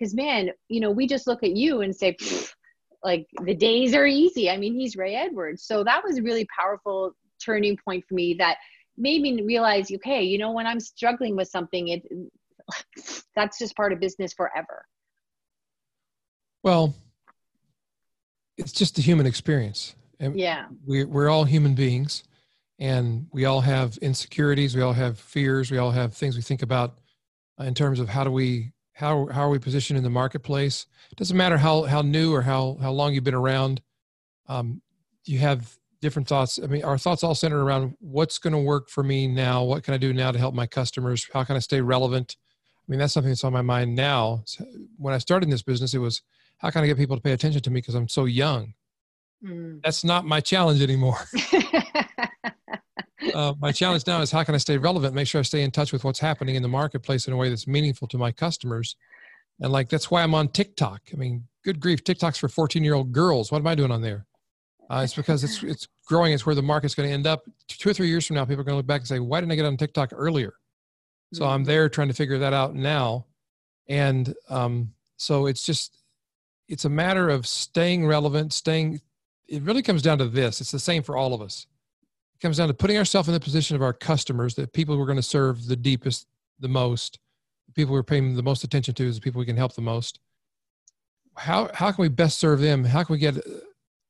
because 0.00 0.14
man 0.14 0.50
you 0.68 0.80
know 0.80 0.90
we 0.90 1.06
just 1.06 1.26
look 1.26 1.42
at 1.42 1.54
you 1.54 1.82
and 1.82 1.94
say 1.94 2.16
like 3.04 3.26
the 3.44 3.54
days 3.54 3.94
are 3.94 4.06
easy 4.06 4.50
i 4.50 4.56
mean 4.56 4.74
he's 4.74 4.96
ray 4.96 5.14
edwards 5.14 5.62
so 5.62 5.84
that 5.84 6.02
was 6.02 6.18
a 6.18 6.22
really 6.22 6.46
powerful 6.58 7.12
turning 7.40 7.76
point 7.84 8.04
for 8.08 8.14
me 8.14 8.34
that 8.34 8.56
made 9.00 9.22
me 9.22 9.42
realize, 9.42 9.90
okay, 9.90 10.22
you 10.22 10.38
know, 10.38 10.52
when 10.52 10.66
I'm 10.66 10.78
struggling 10.78 11.34
with 11.34 11.48
something, 11.48 11.88
it 11.88 12.02
that's 13.34 13.58
just 13.58 13.74
part 13.74 13.92
of 13.92 14.00
business 14.00 14.32
forever. 14.32 14.84
Well, 16.62 16.94
it's 18.56 18.72
just 18.72 18.96
the 18.96 19.02
human 19.02 19.26
experience. 19.26 19.94
And 20.20 20.38
yeah. 20.38 20.66
We're, 20.86 21.06
we're 21.06 21.30
all 21.30 21.44
human 21.44 21.74
beings 21.74 22.22
and 22.78 23.26
we 23.32 23.46
all 23.46 23.62
have 23.62 23.96
insecurities. 23.98 24.76
We 24.76 24.82
all 24.82 24.92
have 24.92 25.18
fears. 25.18 25.70
We 25.70 25.78
all 25.78 25.90
have 25.90 26.12
things 26.12 26.36
we 26.36 26.42
think 26.42 26.62
about 26.62 26.98
uh, 27.58 27.64
in 27.64 27.74
terms 27.74 27.98
of 27.98 28.08
how 28.08 28.24
do 28.24 28.30
we, 28.30 28.72
how, 28.92 29.26
how 29.26 29.42
are 29.42 29.50
we 29.50 29.58
positioned 29.58 29.96
in 29.96 30.04
the 30.04 30.10
marketplace? 30.10 30.86
It 31.10 31.18
doesn't 31.18 31.36
matter 31.36 31.56
how, 31.56 31.82
how 31.84 32.02
new 32.02 32.34
or 32.34 32.42
how, 32.42 32.76
how 32.80 32.90
long 32.92 33.14
you've 33.14 33.24
been 33.24 33.34
around. 33.34 33.80
Um, 34.48 34.82
you 35.24 35.38
have 35.38 35.76
different 36.00 36.28
thoughts. 36.28 36.58
I 36.62 36.66
mean, 36.66 36.84
our 36.84 36.98
thoughts 36.98 37.22
all 37.22 37.34
centered 37.34 37.62
around 37.62 37.94
what's 38.00 38.38
going 38.38 38.52
to 38.52 38.58
work 38.58 38.88
for 38.88 39.02
me 39.02 39.26
now. 39.26 39.62
What 39.64 39.82
can 39.82 39.94
I 39.94 39.98
do 39.98 40.12
now 40.12 40.32
to 40.32 40.38
help 40.38 40.54
my 40.54 40.66
customers? 40.66 41.26
How 41.32 41.44
can 41.44 41.56
I 41.56 41.60
stay 41.60 41.80
relevant? 41.80 42.36
I 42.76 42.90
mean, 42.90 42.98
that's 42.98 43.12
something 43.12 43.30
that's 43.30 43.44
on 43.44 43.52
my 43.52 43.62
mind 43.62 43.94
now. 43.94 44.44
When 44.96 45.14
I 45.14 45.18
started 45.18 45.44
in 45.44 45.50
this 45.50 45.62
business, 45.62 45.94
it 45.94 45.98
was 45.98 46.22
how 46.58 46.70
can 46.70 46.82
I 46.82 46.86
get 46.86 46.96
people 46.96 47.16
to 47.16 47.22
pay 47.22 47.32
attention 47.32 47.62
to 47.62 47.70
me 47.70 47.78
because 47.78 47.94
I'm 47.94 48.08
so 48.08 48.24
young? 48.24 48.74
Mm. 49.44 49.80
That's 49.82 50.04
not 50.04 50.26
my 50.26 50.40
challenge 50.40 50.82
anymore. 50.82 51.18
uh, 53.34 53.54
my 53.60 53.72
challenge 53.72 54.06
now 54.06 54.20
is 54.20 54.30
how 54.30 54.42
can 54.44 54.54
I 54.54 54.58
stay 54.58 54.78
relevant, 54.78 55.14
make 55.14 55.26
sure 55.26 55.40
I 55.40 55.42
stay 55.42 55.62
in 55.62 55.70
touch 55.70 55.92
with 55.92 56.04
what's 56.04 56.20
happening 56.20 56.54
in 56.54 56.62
the 56.62 56.68
marketplace 56.68 57.26
in 57.26 57.32
a 57.32 57.36
way 57.36 57.48
that's 57.48 57.66
meaningful 57.66 58.08
to 58.08 58.18
my 58.18 58.32
customers. 58.32 58.96
And 59.60 59.72
like, 59.72 59.88
that's 59.88 60.10
why 60.10 60.22
I'm 60.22 60.34
on 60.34 60.48
TikTok. 60.48 61.02
I 61.12 61.16
mean, 61.16 61.44
good 61.64 61.80
grief, 61.80 62.02
TikTok's 62.04 62.38
for 62.38 62.48
14 62.48 62.82
year 62.82 62.94
old 62.94 63.12
girls. 63.12 63.52
What 63.52 63.58
am 63.58 63.66
I 63.66 63.74
doing 63.74 63.90
on 63.90 64.02
there? 64.02 64.26
Uh, 64.90 65.02
it's 65.04 65.14
because 65.14 65.44
it's 65.44 65.62
it's 65.62 65.86
growing. 66.04 66.32
It's 66.32 66.44
where 66.44 66.56
the 66.56 66.62
market's 66.62 66.96
going 66.96 67.08
to 67.08 67.14
end 67.14 67.26
up. 67.26 67.44
Two 67.68 67.90
or 67.90 67.94
three 67.94 68.08
years 68.08 68.26
from 68.26 68.34
now, 68.34 68.44
people 68.44 68.62
are 68.62 68.64
going 68.64 68.72
to 68.72 68.78
look 68.78 68.86
back 68.86 69.02
and 69.02 69.08
say, 69.08 69.20
"Why 69.20 69.40
didn't 69.40 69.52
I 69.52 69.54
get 69.54 69.64
on 69.64 69.76
TikTok 69.76 70.10
earlier?" 70.12 70.54
So 71.32 71.46
I'm 71.46 71.62
there 71.62 71.88
trying 71.88 72.08
to 72.08 72.14
figure 72.14 72.38
that 72.38 72.52
out 72.52 72.74
now, 72.74 73.26
and 73.88 74.34
um, 74.48 74.94
so 75.16 75.46
it's 75.46 75.64
just 75.64 76.02
it's 76.68 76.84
a 76.84 76.88
matter 76.88 77.28
of 77.28 77.46
staying 77.46 78.04
relevant, 78.04 78.52
staying. 78.52 79.00
It 79.46 79.62
really 79.62 79.82
comes 79.82 80.02
down 80.02 80.18
to 80.18 80.26
this. 80.26 80.60
It's 80.60 80.72
the 80.72 80.80
same 80.80 81.04
for 81.04 81.16
all 81.16 81.34
of 81.34 81.40
us. 81.40 81.66
Comes 82.40 82.56
down 82.56 82.68
to 82.68 82.74
putting 82.74 82.96
ourselves 82.96 83.28
in 83.28 83.34
the 83.34 83.40
position 83.40 83.76
of 83.76 83.82
our 83.82 83.92
customers, 83.92 84.54
the 84.54 84.66
people 84.66 84.96
we're 84.96 85.04
going 85.04 85.16
to 85.16 85.22
serve 85.22 85.66
the 85.66 85.76
deepest, 85.76 86.26
the 86.58 86.68
most, 86.68 87.18
the 87.66 87.72
people 87.72 87.92
we're 87.92 88.02
paying 88.02 88.34
the 88.34 88.42
most 88.42 88.64
attention 88.64 88.94
to, 88.94 89.04
is 89.04 89.16
the 89.16 89.20
people 89.20 89.38
we 89.38 89.46
can 89.46 89.58
help 89.58 89.74
the 89.74 89.82
most. 89.82 90.20
How 91.36 91.70
how 91.74 91.92
can 91.92 92.02
we 92.02 92.08
best 92.08 92.38
serve 92.38 92.60
them? 92.60 92.84
How 92.84 93.04
can 93.04 93.12
we 93.12 93.18
get 93.18 93.36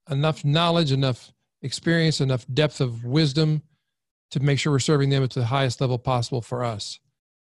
enough 0.08 0.44
knowledge, 0.44 0.92
enough 0.92 1.32
experience, 1.62 2.20
enough 2.20 2.46
depth 2.52 2.80
of 2.80 3.04
wisdom 3.04 3.62
to 4.30 4.40
make 4.40 4.58
sure 4.58 4.72
we're 4.72 4.78
serving 4.78 5.10
them 5.10 5.22
at 5.22 5.30
the 5.30 5.44
highest 5.44 5.80
level 5.80 5.98
possible 5.98 6.40
for 6.40 6.64
us. 6.64 6.98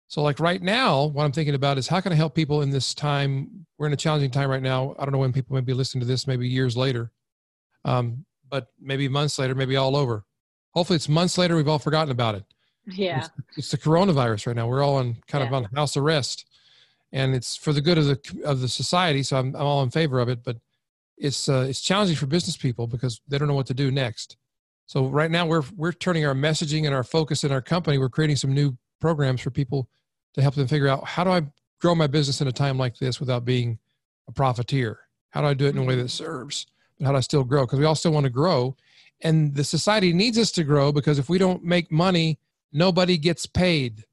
So, 0.08 0.22
like 0.22 0.40
right 0.40 0.62
now, 0.62 1.06
what 1.06 1.26
I'm 1.26 1.34
thinking 1.34 1.56
about 1.56 1.78
is 1.78 1.88
how 1.88 2.00
can 2.00 2.14
I 2.14 2.16
help 2.16 2.34
people 2.34 2.62
in 2.62 2.70
this 2.70 2.94
time? 2.94 3.66
We're 3.78 3.88
in 3.88 3.94
a 3.94 3.98
challenging 3.98 4.32
time 4.32 4.50
right 4.50 4.62
now. 4.62 4.96
I 4.98 5.04
don't 5.04 5.12
know 5.12 5.20
when 5.20 5.34
people 5.34 5.56
may 5.56 5.62
be 5.62 5.74
listening 5.74 6.02
to 6.02 6.08
this, 6.08 6.28
maybe 6.28 6.48
years 6.48 6.78
later, 6.78 7.12
um, 7.84 8.26
but 8.50 8.68
maybe 8.80 9.10
months 9.10 9.38
later, 9.38 9.54
maybe 9.54 9.76
all 9.76 9.98
over. 9.98 10.24
Hopefully, 10.78 10.98
it's 10.98 11.10
months 11.10 11.40
later. 11.40 11.56
We've 11.56 11.68
all 11.68 11.80
forgotten 11.80 12.12
about 12.12 12.36
it. 12.36 12.44
Yeah, 12.86 13.18
it's, 13.18 13.30
it's 13.58 13.72
the 13.72 13.80
coronavirus 13.80 14.46
right 14.46 14.56
now. 14.56 14.68
We're 14.68 14.84
all 14.84 14.98
on 14.98 15.18
kind 15.28 15.42
yeah. 15.42 15.48
of 15.48 15.54
on 15.54 15.64
house 15.76 15.98
arrest, 15.98 16.46
and 17.12 17.34
it's 17.34 17.58
for 17.58 17.74
the 17.74 17.82
good 17.82 17.98
of 17.98 18.06
the 18.06 18.42
of 18.46 18.62
the 18.62 18.68
society. 18.68 19.24
So 19.24 19.38
I'm, 19.38 19.56
I'm 19.56 19.64
all 19.64 19.82
in 19.82 19.90
favor 19.90 20.20
of 20.20 20.30
it. 20.30 20.44
But 20.44 20.58
it's 21.18 21.50
uh, 21.50 21.66
it's 21.68 21.82
challenging 21.82 22.16
for 22.16 22.28
business 22.28 22.56
people 22.56 22.86
because 22.86 23.20
they 23.28 23.40
don't 23.40 23.48
know 23.48 23.56
what 23.56 23.66
to 23.66 23.74
do 23.74 23.90
next. 23.90 24.38
So 24.86 25.08
right 25.08 25.32
now 25.32 25.48
we're 25.48 25.64
we're 25.76 25.94
turning 25.94 26.28
our 26.28 26.36
messaging 26.36 26.86
and 26.86 26.94
our 26.94 27.04
focus 27.04 27.44
in 27.44 27.52
our 27.52 27.62
company. 27.62 27.98
We're 27.98 28.10
creating 28.10 28.36
some 28.36 28.54
new 28.54 28.78
programs 29.02 29.42
for 29.42 29.50
people 29.50 29.90
to 30.36 30.44
help 30.44 30.54
them 30.54 30.68
figure 30.68 30.88
out 30.88 31.08
how 31.08 31.24
do 31.24 31.32
I 31.32 31.42
grow 31.82 31.96
my 31.96 32.06
business 32.06 32.40
in 32.40 32.48
a 32.48 32.52
time 32.52 32.78
like 32.78 32.98
this 32.98 33.20
without 33.20 33.46
being 33.46 33.80
a 34.28 34.32
profiteer? 34.32 35.00
How 35.32 35.42
do 35.42 35.48
I 35.48 35.56
do 35.56 35.66
it 35.66 35.76
in 35.76 35.80
a 35.80 35.84
way 35.84 35.96
that 35.96 36.04
mm-hmm. 36.04 36.24
serves? 36.24 36.68
But 37.00 37.06
how 37.06 37.12
do 37.14 37.18
I 37.18 37.22
still 37.22 37.44
grow? 37.44 37.66
Because 37.66 37.80
we 37.80 37.86
all 37.86 37.96
still 37.96 38.12
want 38.12 38.26
to 38.26 38.30
grow. 38.30 38.78
And 39.22 39.56
the 39.56 39.64
society 39.64 40.14
needs 40.14 40.38
us 40.38 40.52
to 40.54 40.64
grow 40.64 40.92
because 40.92 41.20
if 41.20 41.30
we 41.30 41.38
don't 41.38 41.64
make 41.64 41.92
money, 41.92 42.40
nobody 42.72 43.18
gets 43.18 43.46
paid. 43.46 44.06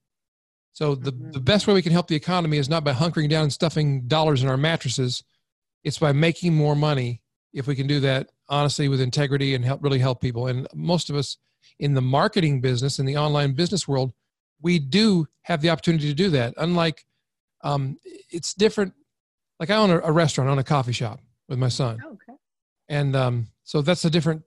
So 0.73 0.95
the, 0.95 1.13
mm-hmm. 1.13 1.33
the 1.33 1.41
best 1.41 1.67
way 1.67 1.75
we 1.75 1.83
can 1.83 1.93
help 1.93 2.09
the 2.09 2.17
economy 2.17 2.59
is 2.59 2.69
not 2.69 2.85
by 2.85 2.93
hunkering 2.93 3.29
down 3.29 3.45
and 3.45 3.53
stuffing 3.53 4.07
dollars 4.09 4.43
in 4.43 4.49
our 4.49 4.57
mattresses. 4.57 5.23
It's 5.83 5.99
by 5.99 6.13
making 6.13 6.55
more 6.55 6.75
money 6.75 7.23
if 7.53 7.67
we 7.67 7.77
can 7.77 7.87
do 7.87 8.01
that 8.01 8.31
honestly 8.49 8.89
with 8.89 9.01
integrity 9.01 9.55
and 9.55 9.65
help 9.65 9.83
really 9.83 9.99
help 9.99 10.21
people. 10.21 10.47
And 10.47 10.67
most 10.75 11.11
of 11.11 11.17
us 11.17 11.37
in 11.79 11.95
the 11.95 12.03
marketing 12.03 12.61
business, 12.61 12.99
in 12.99 13.07
the 13.07 13.17
online 13.17 13.53
business 13.53 13.87
world, 13.89 14.13
we 14.61 14.79
do 14.79 15.27
have 15.43 15.61
the 15.61 15.71
opportunity 15.71 16.09
to 16.09 16.15
do 16.15 16.31
that. 16.31 16.55
Unlike, 16.57 17.05
um, 17.63 17.97
it's 18.05 18.55
different. 18.55 18.95
Like 19.61 19.71
I 19.71 19.77
own 19.77 19.91
a, 19.91 20.01
a 20.01 20.13
restaurant, 20.13 20.49
I 20.49 20.53
own 20.53 20.59
a 20.59 20.65
coffee 20.65 20.93
shop 20.93 21.21
with 21.49 21.59
my 21.59 21.69
son, 21.69 21.99
oh, 22.05 22.13
okay. 22.13 22.39
and 22.89 23.15
um, 23.15 23.47
so 23.63 23.83
that's 23.83 24.05
a 24.05 24.11
different. 24.11 24.43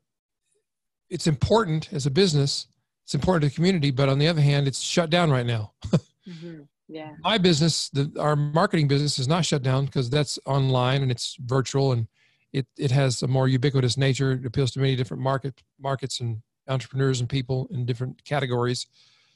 It's 1.09 1.27
important 1.27 1.91
as 1.93 2.05
a 2.05 2.11
business. 2.11 2.67
It's 3.05 3.15
important 3.15 3.43
to 3.43 3.49
the 3.49 3.55
community, 3.55 3.91
but 3.91 4.09
on 4.09 4.19
the 4.19 4.27
other 4.27 4.41
hand, 4.41 4.67
it's 4.67 4.81
shut 4.81 5.09
down 5.09 5.31
right 5.31 5.45
now. 5.45 5.73
mm-hmm. 5.87 6.61
Yeah. 6.89 7.13
My 7.21 7.37
business, 7.37 7.89
the, 7.89 8.11
our 8.19 8.35
marketing 8.35 8.87
business, 8.87 9.19
is 9.19 9.27
not 9.27 9.45
shut 9.45 9.61
down 9.61 9.85
because 9.85 10.09
that's 10.09 10.39
online 10.45 11.01
and 11.01 11.11
it's 11.11 11.35
virtual 11.39 11.91
and 11.91 12.07
it 12.53 12.65
it 12.77 12.91
has 12.91 13.21
a 13.23 13.27
more 13.27 13.47
ubiquitous 13.47 13.97
nature. 13.97 14.33
It 14.33 14.45
appeals 14.45 14.71
to 14.71 14.79
many 14.79 14.95
different 14.95 15.21
market 15.21 15.61
markets 15.79 16.21
and 16.21 16.41
entrepreneurs 16.67 17.19
and 17.19 17.29
people 17.29 17.67
in 17.71 17.85
different 17.85 18.23
categories. 18.23 18.87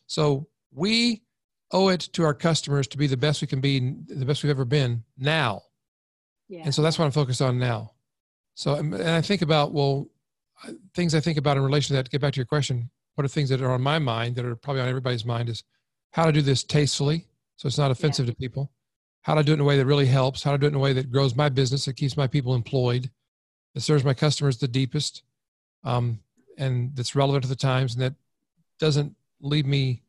So 0.08 0.48
we 0.74 1.24
owe 1.72 1.90
it 1.90 2.02
to 2.14 2.24
our 2.24 2.34
customers 2.34 2.88
to 2.90 2.98
be 2.98 3.08
the 3.08 3.18
best 3.18 3.42
we 3.42 3.48
can 3.48 3.62
be, 3.62 3.80
the 4.08 4.26
best 4.26 4.44
we've 4.44 4.50
ever 4.50 4.66
been 4.66 5.04
now. 5.18 5.64
Yeah. 6.48 6.64
And 6.66 6.76
so 6.76 6.82
that's 6.82 7.00
what 7.00 7.06
I'm 7.06 7.12
focused 7.12 7.42
on 7.42 7.60
now. 7.60 7.92
So, 8.56 8.76
and 8.76 8.94
I 8.96 9.22
think 9.22 9.42
about, 9.42 9.72
well, 9.72 10.08
things 10.94 11.16
I 11.16 11.20
think 11.20 11.38
about 11.38 11.58
in 11.58 11.64
relation 11.64 11.94
to 11.94 11.98
that, 11.98 12.06
to 12.06 12.12
get 12.12 12.22
back 12.22 12.34
to 12.34 12.38
your 12.38 12.46
question, 12.46 12.90
what 13.16 13.26
are 13.26 13.28
things 13.28 13.50
that 13.50 13.62
are 13.62 13.72
on 13.72 13.82
my 13.82 14.00
mind 14.00 14.36
that 14.36 14.46
are 14.46 14.56
probably 14.56 14.82
on 14.82 14.88
everybody's 14.88 15.26
mind 15.26 15.50
is 15.50 15.64
how 16.12 16.26
to 16.26 16.32
do 16.32 16.42
this 16.42 16.64
tastefully 16.64 17.28
so 17.56 17.68
it's 17.68 17.78
not 17.78 17.92
offensive 17.92 18.26
yeah. 18.26 18.32
to 18.32 18.38
people, 18.38 18.72
how 19.22 19.36
to 19.36 19.44
do 19.44 19.52
it 19.52 19.56
in 19.56 19.62
a 19.62 19.66
way 19.66 19.78
that 19.78 19.86
really 19.86 20.06
helps, 20.06 20.42
how 20.42 20.52
to 20.52 20.58
do 20.58 20.66
it 20.66 20.70
in 20.70 20.76
a 20.76 20.80
way 20.80 20.94
that 20.94 21.12
grows 21.12 21.36
my 21.36 21.50
business, 21.50 21.86
that 21.86 21.96
keeps 21.96 22.18
my 22.18 22.28
people 22.28 22.56
employed, 22.56 23.10
that 23.74 23.82
serves 23.82 24.04
my 24.04 24.14
customers 24.14 24.58
the 24.58 24.68
deepest, 24.68 25.24
um, 25.84 26.20
and 26.58 26.96
that's 26.96 27.16
relevant 27.16 27.44
to 27.44 27.50
the 27.50 27.56
times 27.56 27.94
and 27.94 28.02
that 28.02 28.14
doesn't 28.80 29.16
leave 29.42 29.66
me 29.66 30.02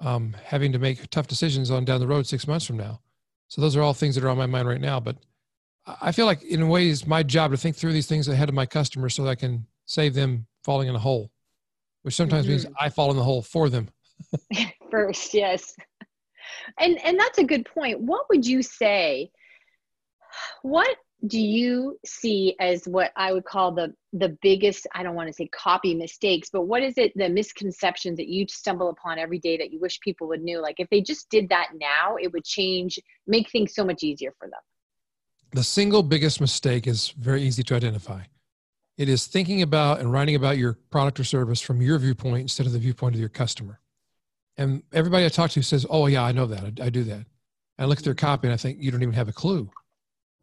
um, 0.00 0.34
having 0.44 0.72
to 0.72 0.78
make 0.78 1.08
tough 1.10 1.26
decisions 1.26 1.70
on 1.70 1.84
down 1.84 2.00
the 2.00 2.06
road 2.06 2.26
six 2.26 2.46
months 2.46 2.66
from 2.66 2.76
now. 2.76 3.00
So 3.48 3.60
those 3.60 3.76
are 3.76 3.82
all 3.82 3.94
things 3.94 4.14
that 4.14 4.24
are 4.24 4.28
on 4.28 4.38
my 4.38 4.46
mind 4.46 4.68
right 4.68 4.80
now. 4.80 5.00
But 5.00 5.16
I 6.00 6.12
feel 6.12 6.26
like 6.26 6.42
in 6.42 6.68
ways 6.68 7.06
my 7.06 7.22
job 7.22 7.50
to 7.50 7.56
think 7.56 7.76
through 7.76 7.92
these 7.92 8.06
things 8.06 8.28
ahead 8.28 8.48
of 8.48 8.54
my 8.54 8.66
customers 8.66 9.14
so 9.14 9.24
that 9.24 9.30
I 9.30 9.34
can 9.34 9.66
save 9.90 10.14
them 10.14 10.46
falling 10.64 10.86
in 10.86 10.94
a 10.94 11.00
hole, 11.00 11.32
which 12.02 12.14
sometimes 12.14 12.44
mm-hmm. 12.44 12.52
means 12.52 12.66
I 12.78 12.88
fall 12.90 13.10
in 13.10 13.16
the 13.16 13.24
hole 13.24 13.42
for 13.42 13.68
them. 13.68 13.88
First, 14.90 15.34
yes. 15.34 15.74
And 16.78 16.98
and 17.04 17.18
that's 17.18 17.38
a 17.38 17.44
good 17.44 17.66
point. 17.66 18.00
What 18.00 18.26
would 18.30 18.46
you 18.46 18.62
say? 18.62 19.30
What 20.62 20.96
do 21.26 21.40
you 21.40 21.98
see 22.06 22.54
as 22.60 22.84
what 22.84 23.10
I 23.16 23.32
would 23.32 23.44
call 23.44 23.72
the 23.72 23.92
the 24.12 24.36
biggest 24.42 24.86
I 24.94 25.02
don't 25.02 25.16
want 25.16 25.28
to 25.28 25.32
say 25.32 25.48
copy 25.48 25.94
mistakes, 25.94 26.50
but 26.52 26.62
what 26.62 26.84
is 26.84 26.94
it 26.96 27.12
the 27.16 27.28
misconceptions 27.28 28.16
that 28.18 28.28
you 28.28 28.46
stumble 28.48 28.90
upon 28.90 29.18
every 29.18 29.40
day 29.40 29.56
that 29.56 29.72
you 29.72 29.80
wish 29.80 29.98
people 30.00 30.28
would 30.28 30.42
know? 30.42 30.60
Like 30.60 30.76
if 30.78 30.88
they 30.90 31.00
just 31.00 31.28
did 31.30 31.48
that 31.48 31.70
now, 31.80 32.14
it 32.16 32.32
would 32.32 32.44
change, 32.44 33.00
make 33.26 33.50
things 33.50 33.74
so 33.74 33.84
much 33.84 34.04
easier 34.04 34.32
for 34.38 34.46
them. 34.46 34.60
The 35.52 35.64
single 35.64 36.04
biggest 36.04 36.40
mistake 36.40 36.86
is 36.86 37.08
very 37.18 37.42
easy 37.42 37.64
to 37.64 37.74
identify. 37.74 38.22
It 39.00 39.08
is 39.08 39.26
thinking 39.26 39.62
about 39.62 40.00
and 40.00 40.12
writing 40.12 40.34
about 40.34 40.58
your 40.58 40.74
product 40.90 41.18
or 41.18 41.24
service 41.24 41.60
from 41.60 41.80
your 41.80 41.98
viewpoint 41.98 42.42
instead 42.42 42.66
of 42.66 42.72
the 42.72 42.78
viewpoint 42.78 43.14
of 43.14 43.20
your 43.20 43.30
customer. 43.30 43.80
And 44.56 44.82
everybody 44.92 45.24
I 45.24 45.30
talk 45.30 45.50
to 45.52 45.62
says, 45.62 45.86
"Oh 45.88 46.06
yeah, 46.06 46.22
I 46.22 46.32
know 46.32 46.46
that. 46.46 46.64
I, 46.64 46.86
I 46.86 46.90
do 46.90 47.02
that." 47.04 47.14
And 47.14 47.26
I 47.78 47.84
look 47.86 47.98
at 47.98 48.04
their 48.04 48.14
copy 48.14 48.46
and 48.46 48.54
I 48.54 48.58
think 48.58 48.78
you 48.80 48.90
don't 48.90 49.02
even 49.02 49.14
have 49.14 49.28
a 49.28 49.32
clue 49.32 49.70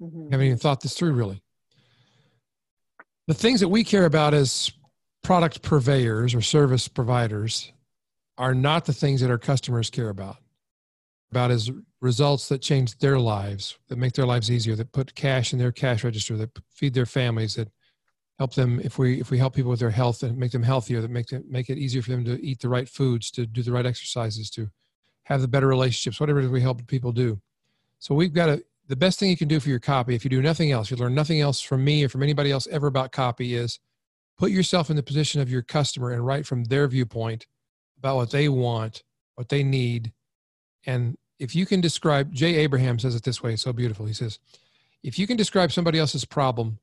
Mm-hmm. 0.02 0.32
Haven't 0.32 0.46
even 0.46 0.58
thought 0.58 0.82
this 0.82 0.94
through 0.94 1.14
really. 1.14 1.42
The 3.28 3.34
things 3.34 3.60
that 3.60 3.68
we 3.68 3.84
care 3.84 4.06
about 4.06 4.34
as 4.34 4.72
product 5.24 5.62
purveyors 5.62 6.34
or 6.34 6.42
service 6.42 6.88
providers 6.88 7.72
are 8.38 8.54
not 8.54 8.86
the 8.86 8.94
things 8.94 9.22
that 9.22 9.30
our 9.30 9.38
customers 9.38 9.90
care 9.90 10.10
about. 10.10 10.38
About 11.32 11.52
as 11.52 11.70
results 12.00 12.48
that 12.50 12.62
change 12.62 12.98
their 13.00 13.20
lives, 13.20 13.78
that 13.90 13.98
make 13.98 14.14
their 14.14 14.26
lives 14.26 14.50
easier, 14.50 14.76
that 14.76 14.94
put 14.94 15.14
cash 15.14 15.52
in 15.52 15.60
their 15.60 15.74
cash 15.74 16.04
register, 16.04 16.38
that 16.38 16.58
feed 16.70 16.94
their 16.94 17.06
families, 17.06 17.56
that 17.56 17.70
help 18.40 18.54
them 18.54 18.80
if 18.84 19.00
we 19.00 19.20
if 19.20 19.32
we 19.32 19.38
help 19.38 19.56
people 19.56 19.72
with 19.72 19.80
their 19.80 19.90
health 19.90 20.24
and 20.24 20.38
make 20.38 20.52
them 20.52 20.64
healthier, 20.64 21.02
that 21.02 21.12
make 21.12 21.28
them 21.28 21.44
make 21.50 21.70
it 21.70 21.78
easier 21.78 22.02
for 22.02 22.12
them 22.12 22.26
to 22.26 22.44
eat 22.44 22.60
the 22.60 22.70
right 22.70 22.88
foods, 22.88 23.32
to 23.32 23.46
do 23.46 23.64
the 23.64 23.72
right 23.72 23.86
exercises, 23.86 24.50
to 24.52 24.70
have 25.24 25.42
the 25.42 25.48
better 25.48 25.68
relationships, 25.68 26.20
whatever 26.20 26.48
we 26.50 26.62
help 26.62 26.86
people 26.88 27.12
do. 27.12 27.40
So 28.00 28.16
we've 28.16 28.34
got 28.34 28.46
to 28.48 28.64
the 28.88 28.96
best 28.96 29.20
thing 29.20 29.30
you 29.30 29.38
can 29.38 29.48
do 29.48 29.60
for 29.60 29.70
your 29.70 29.80
copy, 29.80 30.16
if 30.16 30.24
you 30.24 30.30
do 30.30 30.42
nothing 30.42 30.72
else, 30.72 30.90
you 30.90 30.98
learn 30.98 31.14
nothing 31.14 31.42
else 31.42 31.60
from 31.60 31.84
me 31.84 32.04
or 32.04 32.10
from 32.10 32.24
anybody 32.24 32.52
else 32.52 32.68
ever 32.68 32.88
about 32.88 33.12
copy, 33.12 33.54
is 33.54 33.80
put 34.38 34.52
yourself 34.52 34.90
in 34.90 34.96
the 34.96 35.04
position 35.04 35.42
of 35.42 35.50
your 35.50 35.62
customer 35.62 36.12
and 36.12 36.26
write 36.26 36.46
from 36.46 36.64
their 36.66 36.88
viewpoint 36.88 37.48
about 37.98 38.16
what 38.16 38.32
they 38.32 38.48
want, 38.48 39.04
what 39.36 39.50
they 39.50 39.64
need. 39.64 40.14
And 40.86 41.18
if 41.38 41.56
you 41.56 41.66
can 41.66 41.82
describe, 41.82 42.32
Jay 42.32 42.56
Abraham 42.56 42.98
says 42.98 43.14
it 43.14 43.24
this 43.24 43.44
way, 43.44 43.56
so 43.58 43.74
beautiful. 43.74 44.06
He 44.06 44.14
says, 44.14 44.40
if 45.04 45.20
you 45.20 45.28
can 45.28 45.38
describe 45.38 45.72
somebody 45.72 46.00
else's 46.00 46.26
problem 46.26 46.80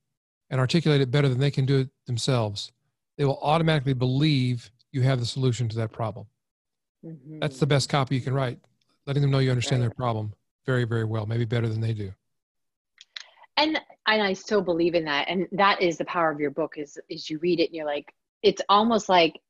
and 0.50 0.60
articulate 0.60 1.00
it 1.00 1.10
better 1.10 1.28
than 1.28 1.38
they 1.38 1.50
can 1.50 1.66
do 1.66 1.80
it 1.80 1.88
themselves, 2.06 2.72
they 3.16 3.24
will 3.24 3.38
automatically 3.42 3.94
believe 3.94 4.70
you 4.92 5.02
have 5.02 5.20
the 5.20 5.26
solution 5.26 5.68
to 5.68 5.76
that 5.76 5.92
problem. 5.92 6.26
Mm-hmm. 7.04 7.40
That's 7.40 7.58
the 7.58 7.66
best 7.66 7.88
copy 7.88 8.14
you 8.14 8.20
can 8.20 8.34
write, 8.34 8.58
letting 9.06 9.22
them 9.22 9.30
know 9.30 9.38
you 9.38 9.50
understand 9.50 9.82
right. 9.82 9.88
their 9.88 9.94
problem 9.94 10.32
very, 10.64 10.84
very 10.84 11.04
well, 11.04 11.26
maybe 11.26 11.44
better 11.44 11.68
than 11.68 11.80
they 11.80 11.92
do. 11.92 12.12
And 13.56 13.80
and 14.06 14.22
I 14.22 14.32
so 14.32 14.60
believe 14.60 14.94
in 14.94 15.04
that. 15.04 15.28
And 15.28 15.46
that 15.52 15.80
is 15.80 15.98
the 15.98 16.04
power 16.06 16.30
of 16.30 16.40
your 16.40 16.50
book 16.50 16.74
is 16.76 16.98
is 17.08 17.30
you 17.30 17.38
read 17.38 17.60
it 17.60 17.66
and 17.66 17.74
you're 17.74 17.86
like, 17.86 18.12
it's 18.42 18.62
almost 18.68 19.08
like 19.08 19.40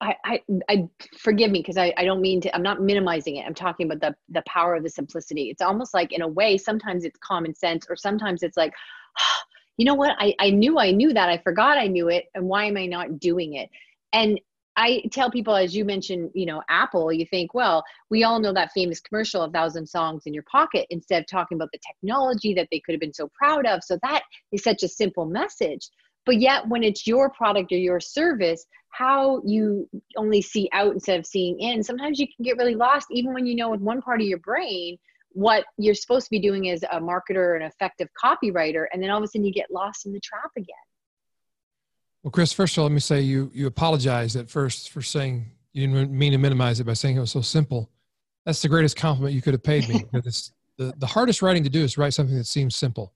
I, 0.00 0.14
I, 0.24 0.40
I 0.68 0.88
forgive 1.18 1.50
me 1.50 1.60
because 1.60 1.76
I, 1.76 1.92
I 1.96 2.04
don't 2.04 2.20
mean 2.20 2.40
to 2.42 2.54
I'm 2.54 2.62
not 2.62 2.80
minimizing 2.80 3.36
it. 3.36 3.46
I'm 3.46 3.54
talking 3.54 3.86
about 3.86 4.00
the 4.00 4.16
the 4.30 4.42
power 4.46 4.74
of 4.74 4.82
the 4.82 4.90
simplicity. 4.90 5.50
It's 5.50 5.62
almost 5.62 5.94
like 5.94 6.12
in 6.12 6.22
a 6.22 6.28
way, 6.28 6.56
sometimes 6.58 7.04
it's 7.04 7.18
common 7.18 7.54
sense 7.54 7.86
or 7.88 7.96
sometimes 7.96 8.42
it's 8.42 8.56
like, 8.56 8.72
you 9.76 9.84
know 9.84 9.94
what, 9.94 10.16
I, 10.18 10.34
I 10.38 10.50
knew 10.50 10.78
I 10.78 10.90
knew 10.90 11.12
that. 11.12 11.28
I 11.28 11.38
forgot 11.38 11.78
I 11.78 11.86
knew 11.86 12.08
it. 12.08 12.26
And 12.34 12.46
why 12.46 12.64
am 12.66 12.76
I 12.76 12.86
not 12.86 13.18
doing 13.18 13.54
it? 13.54 13.70
And 14.12 14.40
I 14.76 15.02
tell 15.12 15.30
people, 15.30 15.54
as 15.54 15.74
you 15.74 15.84
mentioned, 15.84 16.30
you 16.34 16.46
know, 16.46 16.62
Apple, 16.68 17.12
you 17.12 17.26
think, 17.26 17.54
well, 17.54 17.84
we 18.10 18.24
all 18.24 18.40
know 18.40 18.52
that 18.52 18.72
famous 18.72 19.00
commercial, 19.00 19.42
A 19.42 19.50
Thousand 19.50 19.86
Songs 19.86 20.24
in 20.26 20.34
Your 20.34 20.44
Pocket, 20.50 20.86
instead 20.90 21.22
of 21.22 21.28
talking 21.28 21.56
about 21.56 21.70
the 21.72 21.78
technology 21.86 22.54
that 22.54 22.68
they 22.70 22.80
could 22.80 22.92
have 22.92 23.00
been 23.00 23.14
so 23.14 23.30
proud 23.34 23.66
of. 23.66 23.84
So 23.84 23.98
that 24.02 24.22
is 24.50 24.64
such 24.64 24.82
a 24.82 24.88
simple 24.88 25.26
message. 25.26 25.88
But 26.26 26.40
yet, 26.40 26.66
when 26.68 26.82
it's 26.82 27.06
your 27.06 27.30
product 27.30 27.70
or 27.70 27.76
your 27.76 28.00
service, 28.00 28.66
how 28.88 29.42
you 29.44 29.88
only 30.16 30.40
see 30.40 30.68
out 30.72 30.92
instead 30.92 31.18
of 31.18 31.26
seeing 31.26 31.58
in, 31.60 31.82
sometimes 31.82 32.18
you 32.18 32.26
can 32.26 32.44
get 32.44 32.56
really 32.56 32.74
lost, 32.74 33.08
even 33.10 33.32
when 33.32 33.46
you 33.46 33.54
know 33.54 33.70
with 33.70 33.80
one 33.80 34.02
part 34.02 34.20
of 34.20 34.26
your 34.26 34.38
brain 34.38 34.98
what 35.34 35.64
you're 35.76 35.94
supposed 35.94 36.26
to 36.26 36.30
be 36.30 36.38
doing 36.38 36.70
as 36.70 36.82
a 36.84 37.00
marketer 37.00 37.56
an 37.56 37.62
effective 37.62 38.08
copywriter. 38.22 38.86
And 38.92 39.02
then 39.02 39.10
all 39.10 39.18
of 39.18 39.24
a 39.24 39.26
sudden 39.26 39.44
you 39.44 39.52
get 39.52 39.70
lost 39.70 40.06
in 40.06 40.12
the 40.12 40.20
trap 40.20 40.50
again. 40.56 40.74
Well, 42.22 42.30
Chris, 42.30 42.52
first 42.52 42.76
of 42.76 42.80
all, 42.80 42.84
let 42.84 42.92
me 42.94 43.00
say 43.00 43.20
you 43.20 43.50
you 43.52 43.66
apologized 43.66 44.36
at 44.36 44.48
first 44.48 44.90
for 44.90 45.02
saying 45.02 45.50
you 45.72 45.86
didn't 45.86 46.10
mean 46.10 46.32
to 46.32 46.38
minimize 46.38 46.80
it 46.80 46.84
by 46.84 46.94
saying 46.94 47.16
it 47.16 47.20
was 47.20 47.32
so 47.32 47.42
simple. 47.42 47.90
That's 48.46 48.62
the 48.62 48.68
greatest 48.68 48.96
compliment 48.96 49.34
you 49.34 49.42
could 49.42 49.54
have 49.54 49.62
paid 49.62 49.88
me. 49.88 50.04
it's 50.12 50.52
the, 50.78 50.94
the 50.96 51.06
hardest 51.06 51.42
writing 51.42 51.64
to 51.64 51.70
do 51.70 51.82
is 51.82 51.98
write 51.98 52.14
something 52.14 52.36
that 52.36 52.46
seems 52.46 52.76
simple. 52.76 53.12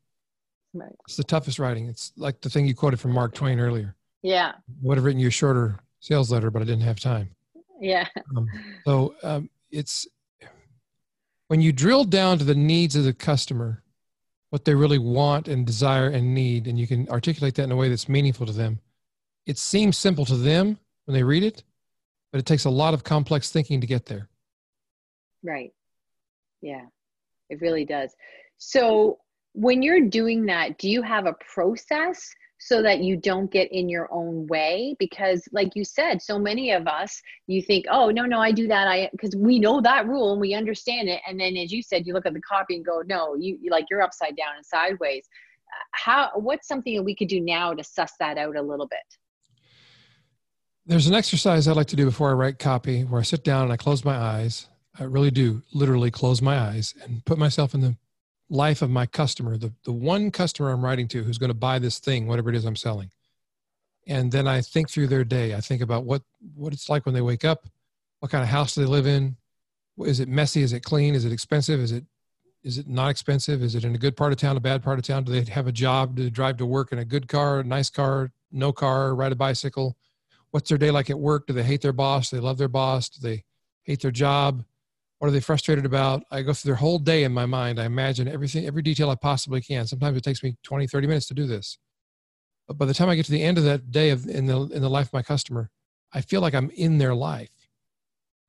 Right. 0.74 0.94
It's 1.06 1.16
the 1.16 1.24
toughest 1.24 1.58
writing. 1.58 1.88
It's 1.88 2.12
like 2.16 2.40
the 2.40 2.50
thing 2.50 2.66
you 2.66 2.74
quoted 2.74 3.00
from 3.00 3.12
Mark 3.12 3.34
Twain 3.34 3.58
earlier. 3.60 3.96
Yeah. 4.22 4.52
I 4.56 4.72
would 4.82 4.98
have 4.98 5.04
written 5.04 5.20
you 5.20 5.28
a 5.28 5.30
shorter 5.30 5.78
sales 6.00 6.30
letter, 6.30 6.50
but 6.50 6.60
I 6.60 6.64
didn't 6.64 6.82
have 6.82 7.00
time. 7.00 7.30
Yeah. 7.80 8.06
Um, 8.36 8.48
so 8.84 9.14
um, 9.22 9.50
it's 9.70 10.06
when 11.48 11.60
you 11.60 11.72
drill 11.72 12.04
down 12.04 12.38
to 12.38 12.44
the 12.44 12.54
needs 12.54 12.94
of 12.94 13.04
the 13.04 13.12
customer, 13.12 13.82
what 14.50 14.64
they 14.64 14.74
really 14.74 14.98
want 14.98 15.48
and 15.48 15.66
desire 15.66 16.08
and 16.08 16.34
need, 16.34 16.66
and 16.66 16.78
you 16.78 16.86
can 16.86 17.08
articulate 17.08 17.54
that 17.56 17.64
in 17.64 17.72
a 17.72 17.76
way 17.76 17.88
that's 17.88 18.08
meaningful 18.08 18.46
to 18.46 18.52
them. 18.52 18.80
It 19.46 19.58
seems 19.58 19.98
simple 19.98 20.24
to 20.26 20.36
them 20.36 20.78
when 21.06 21.14
they 21.14 21.22
read 21.22 21.42
it, 21.42 21.64
but 22.32 22.38
it 22.38 22.46
takes 22.46 22.66
a 22.66 22.70
lot 22.70 22.94
of 22.94 23.04
complex 23.04 23.50
thinking 23.50 23.80
to 23.80 23.86
get 23.86 24.06
there. 24.06 24.28
Right. 25.42 25.72
Yeah, 26.60 26.84
it 27.48 27.60
really 27.60 27.84
does. 27.84 28.14
So 28.58 29.18
when 29.52 29.82
you're 29.82 30.08
doing 30.08 30.46
that, 30.46 30.78
do 30.78 30.88
you 30.88 31.02
have 31.02 31.26
a 31.26 31.34
process 31.52 32.30
so 32.58 32.82
that 32.82 33.00
you 33.00 33.16
don't 33.16 33.50
get 33.50 33.70
in 33.72 33.88
your 33.88 34.08
own 34.12 34.46
way 34.48 34.96
because 34.98 35.48
like 35.52 35.74
you 35.76 35.84
said 35.84 36.20
so 36.20 36.38
many 36.38 36.72
of 36.72 36.86
us 36.88 37.22
you 37.46 37.62
think 37.62 37.86
oh 37.88 38.10
no 38.10 38.24
no 38.24 38.40
i 38.40 38.50
do 38.50 38.66
that 38.66 38.88
i 38.88 39.08
because 39.12 39.34
we 39.36 39.58
know 39.58 39.80
that 39.80 40.06
rule 40.06 40.32
and 40.32 40.40
we 40.40 40.54
understand 40.54 41.08
it. 41.08 41.20
And 41.26 41.40
then 41.40 41.56
as 41.56 41.72
you 41.72 41.82
said 41.82 42.06
you 42.06 42.12
look 42.12 42.26
at 42.26 42.34
the 42.34 42.40
copy 42.40 42.76
and 42.76 42.84
go 42.84 43.02
no 43.06 43.36
you 43.36 43.58
like 43.70 43.86
you're 43.90 44.02
upside 44.02 44.36
down 44.36 44.56
and 44.56 44.66
sideways. 44.66 45.28
Uh, 45.68 45.84
how 45.92 46.30
what's 46.34 46.66
something 46.66 46.96
that 46.96 47.02
we 47.02 47.14
could 47.14 47.28
do 47.28 47.40
now 47.40 47.74
to 47.74 47.84
suss 47.84 48.12
that 48.18 48.38
out 48.38 48.56
a 48.56 48.62
little 48.62 48.88
bit? 48.88 48.98
There's 50.86 51.06
an 51.06 51.14
exercise 51.14 51.68
i 51.68 51.72
like 51.72 51.88
to 51.88 51.96
do 51.96 52.06
before 52.06 52.30
i 52.30 52.34
write 52.34 52.58
copy 52.58 53.02
where 53.02 53.20
i 53.20 53.24
sit 53.24 53.44
down 53.44 53.64
and 53.64 53.72
i 53.72 53.76
close 53.76 54.04
my 54.04 54.16
eyes. 54.16 54.68
I 54.98 55.04
really 55.04 55.30
do 55.30 55.62
literally 55.72 56.10
close 56.10 56.42
my 56.42 56.58
eyes 56.58 56.92
and 57.04 57.24
put 57.24 57.38
myself 57.38 57.72
in 57.72 57.80
the 57.80 57.96
life 58.50 58.82
of 58.82 58.90
my 58.90 59.06
customer, 59.06 59.56
the, 59.56 59.72
the 59.84 59.92
one 59.92 60.30
customer 60.30 60.70
I'm 60.70 60.84
writing 60.84 61.08
to 61.08 61.22
who's 61.22 61.38
going 61.38 61.50
to 61.50 61.54
buy 61.54 61.78
this 61.78 61.98
thing, 61.98 62.26
whatever 62.26 62.50
it 62.50 62.56
is 62.56 62.64
I'm 62.64 62.76
selling. 62.76 63.10
And 64.06 64.32
then 64.32 64.48
I 64.48 64.62
think 64.62 64.88
through 64.88 65.08
their 65.08 65.24
day. 65.24 65.54
I 65.54 65.60
think 65.60 65.82
about 65.82 66.04
what, 66.04 66.22
what 66.54 66.72
it's 66.72 66.88
like 66.88 67.04
when 67.04 67.14
they 67.14 67.20
wake 67.20 67.44
up, 67.44 67.66
what 68.20 68.30
kind 68.30 68.42
of 68.42 68.48
house 68.48 68.74
do 68.74 68.80
they 68.80 68.86
live 68.86 69.06
in? 69.06 69.36
Is 69.98 70.20
it 70.20 70.28
messy? 70.28 70.62
Is 70.62 70.72
it 70.72 70.80
clean? 70.80 71.14
Is 71.14 71.24
it 71.24 71.32
expensive? 71.32 71.78
Is 71.78 71.92
it, 71.92 72.04
is 72.64 72.78
it 72.78 72.88
not 72.88 73.10
expensive? 73.10 73.62
Is 73.62 73.74
it 73.74 73.84
in 73.84 73.94
a 73.94 73.98
good 73.98 74.16
part 74.16 74.32
of 74.32 74.38
town, 74.38 74.56
a 74.56 74.60
bad 74.60 74.82
part 74.82 74.98
of 74.98 75.04
town? 75.04 75.24
Do 75.24 75.32
they 75.32 75.50
have 75.50 75.66
a 75.66 75.72
job? 75.72 76.14
Do 76.14 76.24
they 76.24 76.30
drive 76.30 76.56
to 76.58 76.66
work 76.66 76.90
in 76.92 76.98
a 76.98 77.04
good 77.04 77.28
car, 77.28 77.60
a 77.60 77.64
nice 77.64 77.90
car, 77.90 78.32
no 78.50 78.72
car, 78.72 79.14
ride 79.14 79.32
a 79.32 79.36
bicycle? 79.36 79.96
What's 80.50 80.70
their 80.70 80.78
day 80.78 80.90
like 80.90 81.10
at 81.10 81.18
work? 81.18 81.46
Do 81.46 81.52
they 81.52 81.62
hate 81.62 81.82
their 81.82 81.92
boss? 81.92 82.30
Do 82.30 82.36
they 82.36 82.42
love 82.42 82.58
their 82.58 82.68
boss? 82.68 83.10
Do 83.10 83.26
they 83.26 83.44
hate 83.82 84.00
their 84.00 84.10
job? 84.10 84.64
What 85.18 85.28
are 85.28 85.32
they 85.32 85.40
frustrated 85.40 85.84
about? 85.84 86.22
I 86.30 86.42
go 86.42 86.52
through 86.52 86.68
their 86.68 86.76
whole 86.76 86.98
day 86.98 87.24
in 87.24 87.32
my 87.32 87.44
mind. 87.44 87.80
I 87.80 87.86
imagine 87.86 88.28
everything, 88.28 88.66
every 88.66 88.82
detail 88.82 89.10
I 89.10 89.16
possibly 89.16 89.60
can. 89.60 89.86
Sometimes 89.86 90.16
it 90.16 90.22
takes 90.22 90.42
me 90.42 90.56
20, 90.62 90.86
30 90.86 91.06
minutes 91.06 91.26
to 91.26 91.34
do 91.34 91.46
this. 91.46 91.78
But 92.68 92.78
by 92.78 92.86
the 92.86 92.94
time 92.94 93.08
I 93.08 93.16
get 93.16 93.26
to 93.26 93.32
the 93.32 93.42
end 93.42 93.58
of 93.58 93.64
that 93.64 93.90
day 93.90 94.10
of, 94.10 94.26
in, 94.26 94.46
the, 94.46 94.60
in 94.60 94.80
the 94.80 94.90
life 94.90 95.08
of 95.08 95.12
my 95.12 95.22
customer, 95.22 95.70
I 96.12 96.20
feel 96.20 96.40
like 96.40 96.54
I'm 96.54 96.70
in 96.70 96.98
their 96.98 97.14
life. 97.14 97.50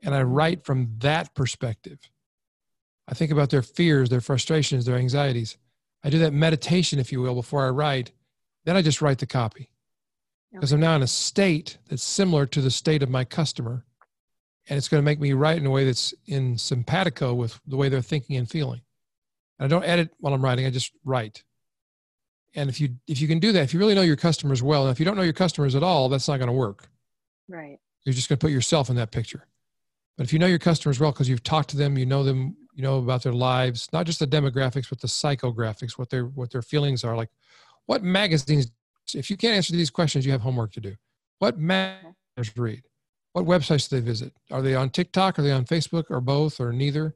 And 0.03 0.13
I 0.13 0.21
mm-hmm. 0.21 0.31
write 0.31 0.63
from 0.63 0.95
that 0.99 1.33
perspective. 1.33 1.99
I 3.07 3.15
think 3.15 3.31
about 3.31 3.49
their 3.49 3.63
fears, 3.63 4.09
their 4.09 4.21
frustrations, 4.21 4.85
their 4.85 4.97
anxieties. 4.97 5.57
I 6.03 6.09
do 6.11 6.19
that 6.19 6.33
meditation, 6.33 6.99
if 6.99 7.11
you 7.11 7.21
will, 7.21 7.33
before 7.33 7.65
I 7.65 7.69
write. 7.69 8.11
Then 8.65 8.77
I 8.77 8.83
just 8.83 9.01
write 9.01 9.17
the 9.17 9.25
copy. 9.25 9.69
Because 10.53 10.71
I'm 10.71 10.79
now 10.79 10.95
in 10.95 11.03
a 11.03 11.07
state 11.07 11.77
that's 11.89 12.03
similar 12.03 12.45
to 12.47 12.61
the 12.61 12.71
state 12.71 13.03
of 13.03 13.09
my 13.09 13.23
customer 13.23 13.85
and 14.69 14.77
it's 14.77 14.87
going 14.87 15.01
to 15.01 15.05
make 15.05 15.19
me 15.19 15.33
write 15.33 15.57
in 15.57 15.65
a 15.65 15.69
way 15.69 15.83
that's 15.83 16.13
in 16.27 16.57
simpatico 16.57 17.33
with 17.33 17.59
the 17.67 17.75
way 17.75 17.89
they're 17.89 18.01
thinking 18.01 18.37
and 18.37 18.49
feeling. 18.49 18.81
And 19.57 19.65
I 19.65 19.67
don't 19.67 19.83
edit 19.83 20.11
while 20.19 20.33
I'm 20.33 20.43
writing; 20.43 20.65
I 20.65 20.69
just 20.69 20.93
write. 21.03 21.43
And 22.55 22.69
if 22.69 22.79
you 22.79 22.95
if 23.07 23.19
you 23.19 23.27
can 23.27 23.39
do 23.39 23.51
that, 23.51 23.63
if 23.63 23.73
you 23.73 23.79
really 23.79 23.95
know 23.95 24.01
your 24.01 24.15
customers 24.15 24.63
well, 24.63 24.83
and 24.83 24.91
if 24.91 24.99
you 24.99 25.05
don't 25.05 25.17
know 25.17 25.23
your 25.23 25.33
customers 25.33 25.75
at 25.75 25.83
all, 25.83 26.07
that's 26.07 26.27
not 26.27 26.37
going 26.37 26.47
to 26.47 26.53
work. 26.53 26.87
Right. 27.47 27.79
You're 28.05 28.13
just 28.13 28.29
going 28.29 28.37
to 28.37 28.43
put 28.43 28.51
yourself 28.51 28.89
in 28.89 28.95
that 28.95 29.11
picture. 29.11 29.45
But 30.17 30.25
if 30.25 30.33
you 30.33 30.39
know 30.39 30.47
your 30.47 30.59
customers 30.59 30.99
well, 30.99 31.11
because 31.11 31.27
you've 31.27 31.43
talked 31.43 31.69
to 31.71 31.77
them, 31.77 31.97
you 31.97 32.05
know 32.05 32.23
them, 32.23 32.55
you 32.73 32.83
know 32.83 32.99
about 32.99 33.23
their 33.23 33.33
lives, 33.33 33.89
not 33.91 34.05
just 34.05 34.19
the 34.19 34.27
demographics, 34.27 34.89
but 34.89 35.01
the 35.01 35.07
psychographics, 35.07 35.97
what 35.97 36.09
their 36.09 36.25
what 36.25 36.51
their 36.51 36.61
feelings 36.61 37.03
are 37.03 37.15
like. 37.15 37.29
What 37.87 38.03
magazines? 38.03 38.71
If 39.13 39.31
you 39.31 39.37
can't 39.37 39.55
answer 39.55 39.73
these 39.73 39.89
questions, 39.89 40.25
you 40.25 40.31
have 40.31 40.41
homework 40.41 40.73
to 40.73 40.81
do. 40.81 40.95
What 41.39 41.57
magazines 41.57 42.55
read? 42.55 42.83
What 43.33 43.45
websites 43.45 43.89
do 43.89 43.95
they 43.95 44.05
visit? 44.05 44.33
Are 44.51 44.61
they 44.61 44.75
on 44.75 44.89
TikTok? 44.89 45.37
Are 45.37 45.41
they 45.41 45.51
on 45.51 45.65
Facebook 45.65 46.05
or 46.09 46.21
both 46.21 46.59
or 46.59 46.73
neither? 46.73 47.15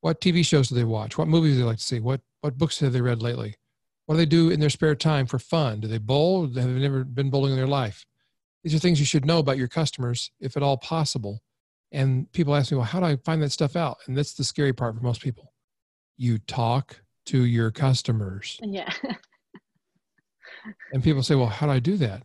What 0.00 0.20
TV 0.20 0.44
shows 0.44 0.68
do 0.68 0.74
they 0.74 0.84
watch? 0.84 1.16
What 1.16 1.28
movies 1.28 1.54
do 1.54 1.58
they 1.58 1.64
like 1.64 1.78
to 1.78 1.84
see? 1.84 2.00
What, 2.00 2.20
what 2.40 2.58
books 2.58 2.80
have 2.80 2.92
they 2.92 3.00
read 3.00 3.22
lately? 3.22 3.56
What 4.06 4.14
do 4.14 4.18
they 4.18 4.26
do 4.26 4.50
in 4.50 4.60
their 4.60 4.70
spare 4.70 4.94
time 4.94 5.26
for 5.26 5.38
fun? 5.38 5.80
Do 5.80 5.88
they 5.88 5.98
bowl? 5.98 6.42
Have 6.42 6.54
they 6.54 6.64
never 6.64 7.04
been 7.04 7.30
bowling 7.30 7.52
in 7.52 7.56
their 7.56 7.66
life? 7.66 8.04
These 8.64 8.74
are 8.74 8.78
things 8.78 8.98
you 8.98 9.06
should 9.06 9.24
know 9.24 9.38
about 9.38 9.58
your 9.58 9.68
customers, 9.68 10.30
if 10.40 10.56
at 10.56 10.62
all 10.62 10.76
possible. 10.76 11.40
And 11.92 12.30
people 12.32 12.54
ask 12.54 12.72
me, 12.72 12.78
well, 12.78 12.86
how 12.86 13.00
do 13.00 13.06
I 13.06 13.16
find 13.16 13.42
that 13.42 13.52
stuff 13.52 13.76
out? 13.76 13.98
And 14.06 14.16
that's 14.16 14.34
the 14.34 14.44
scary 14.44 14.72
part 14.72 14.96
for 14.96 15.02
most 15.02 15.20
people. 15.20 15.52
You 16.16 16.38
talk 16.38 17.02
to 17.26 17.44
your 17.44 17.70
customers. 17.70 18.58
Yeah. 18.62 18.92
and 20.92 21.04
people 21.04 21.22
say, 21.22 21.34
well, 21.34 21.46
how 21.46 21.66
do 21.66 21.72
I 21.72 21.78
do 21.78 21.96
that? 21.98 22.22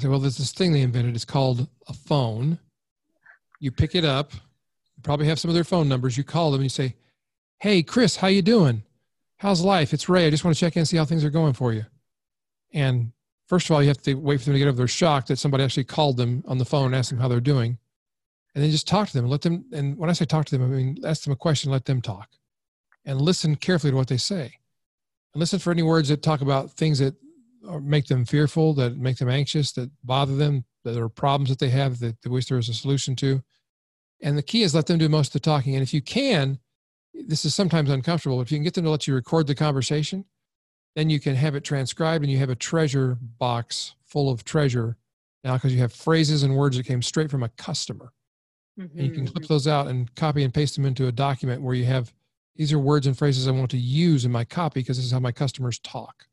I 0.00 0.02
said, 0.02 0.10
well, 0.10 0.18
there's 0.18 0.38
this 0.38 0.52
thing 0.52 0.72
they 0.72 0.80
invented. 0.80 1.14
It's 1.14 1.26
called 1.26 1.68
a 1.86 1.92
phone. 1.92 2.58
You 3.58 3.70
pick 3.70 3.94
it 3.94 4.04
up. 4.04 4.32
You 4.32 5.02
probably 5.02 5.26
have 5.26 5.38
some 5.38 5.50
of 5.50 5.54
their 5.54 5.62
phone 5.62 5.90
numbers. 5.90 6.16
You 6.16 6.24
call 6.24 6.50
them 6.50 6.60
and 6.60 6.64
you 6.64 6.70
say, 6.70 6.96
hey, 7.58 7.82
Chris, 7.82 8.16
how 8.16 8.28
you 8.28 8.40
doing? 8.40 8.82
How's 9.36 9.60
life? 9.60 9.92
It's 9.92 10.08
Ray. 10.08 10.26
I 10.26 10.30
just 10.30 10.42
want 10.42 10.56
to 10.56 10.60
check 10.60 10.74
in 10.76 10.80
and 10.80 10.88
see 10.88 10.96
how 10.96 11.04
things 11.04 11.22
are 11.22 11.30
going 11.30 11.52
for 11.52 11.74
you. 11.74 11.84
And 12.72 13.12
first 13.46 13.68
of 13.68 13.74
all, 13.74 13.82
you 13.82 13.88
have 13.88 14.00
to 14.02 14.14
wait 14.14 14.38
for 14.38 14.46
them 14.46 14.54
to 14.54 14.58
get 14.58 14.68
over 14.68 14.78
their 14.78 14.88
shock 14.88 15.26
that 15.26 15.38
somebody 15.38 15.64
actually 15.64 15.84
called 15.84 16.16
them 16.16 16.42
on 16.48 16.56
the 16.56 16.64
phone 16.64 16.86
and 16.86 16.94
asked 16.94 17.10
them 17.10 17.18
how 17.18 17.28
they're 17.28 17.38
doing. 17.38 17.76
And 18.54 18.64
then 18.64 18.70
just 18.70 18.88
talk 18.88 19.06
to 19.08 19.12
them 19.12 19.28
let 19.28 19.42
them, 19.42 19.66
and 19.70 19.98
when 19.98 20.08
I 20.08 20.14
say 20.14 20.24
talk 20.24 20.46
to 20.46 20.56
them, 20.56 20.64
I 20.64 20.74
mean, 20.74 20.96
ask 21.04 21.24
them 21.24 21.34
a 21.34 21.36
question, 21.36 21.70
let 21.70 21.84
them 21.84 22.00
talk 22.00 22.30
and 23.04 23.20
listen 23.20 23.54
carefully 23.54 23.90
to 23.90 23.96
what 23.98 24.08
they 24.08 24.16
say. 24.16 24.54
And 25.34 25.40
listen 25.40 25.58
for 25.58 25.70
any 25.70 25.82
words 25.82 26.08
that 26.08 26.22
talk 26.22 26.40
about 26.40 26.72
things 26.72 26.98
that 27.00 27.14
make 27.80 28.06
them 28.06 28.24
fearful, 28.24 28.74
that 28.74 28.96
make 28.96 29.18
them 29.18 29.28
anxious, 29.28 29.72
that 29.72 29.90
bother 30.04 30.36
them, 30.36 30.64
that 30.84 30.96
are 30.96 31.08
problems 31.08 31.50
that 31.50 31.58
they 31.58 31.68
have 31.70 31.98
that 31.98 32.20
they 32.22 32.30
wish 32.30 32.46
there 32.46 32.56
was 32.56 32.68
a 32.68 32.74
solution 32.74 33.14
to. 33.16 33.42
And 34.22 34.36
the 34.36 34.42
key 34.42 34.62
is 34.62 34.74
let 34.74 34.86
them 34.86 34.98
do 34.98 35.08
most 35.08 35.28
of 35.28 35.32
the 35.34 35.40
talking. 35.40 35.74
And 35.74 35.82
if 35.82 35.94
you 35.94 36.02
can, 36.02 36.58
this 37.14 37.44
is 37.44 37.54
sometimes 37.54 37.90
uncomfortable, 37.90 38.36
but 38.36 38.42
if 38.42 38.52
you 38.52 38.58
can 38.58 38.64
get 38.64 38.74
them 38.74 38.84
to 38.84 38.90
let 38.90 39.06
you 39.06 39.14
record 39.14 39.46
the 39.46 39.54
conversation, 39.54 40.24
then 40.96 41.10
you 41.10 41.20
can 41.20 41.34
have 41.34 41.54
it 41.54 41.64
transcribed 41.64 42.24
and 42.24 42.32
you 42.32 42.38
have 42.38 42.50
a 42.50 42.56
treasure 42.56 43.18
box 43.38 43.94
full 44.06 44.30
of 44.30 44.44
treasure 44.44 44.96
now 45.44 45.54
because 45.54 45.72
you 45.72 45.80
have 45.80 45.92
phrases 45.92 46.42
and 46.42 46.56
words 46.56 46.76
that 46.76 46.86
came 46.86 47.02
straight 47.02 47.30
from 47.30 47.42
a 47.42 47.48
customer. 47.50 48.12
Mm-hmm. 48.78 48.98
And 48.98 49.06
you 49.06 49.12
can 49.12 49.26
clip 49.26 49.44
mm-hmm. 49.44 49.52
those 49.52 49.66
out 49.66 49.86
and 49.88 50.12
copy 50.14 50.42
and 50.44 50.52
paste 50.52 50.76
them 50.76 50.84
into 50.84 51.06
a 51.06 51.12
document 51.12 51.62
where 51.62 51.74
you 51.74 51.84
have 51.84 52.12
these 52.56 52.72
are 52.72 52.78
words 52.78 53.06
and 53.06 53.16
phrases 53.16 53.48
I 53.48 53.52
want 53.52 53.70
to 53.70 53.78
use 53.78 54.24
in 54.24 54.32
my 54.32 54.44
copy 54.44 54.80
because 54.80 54.96
this 54.98 55.06
is 55.06 55.12
how 55.12 55.20
my 55.20 55.32
customers 55.32 55.78
talk. 55.78 56.26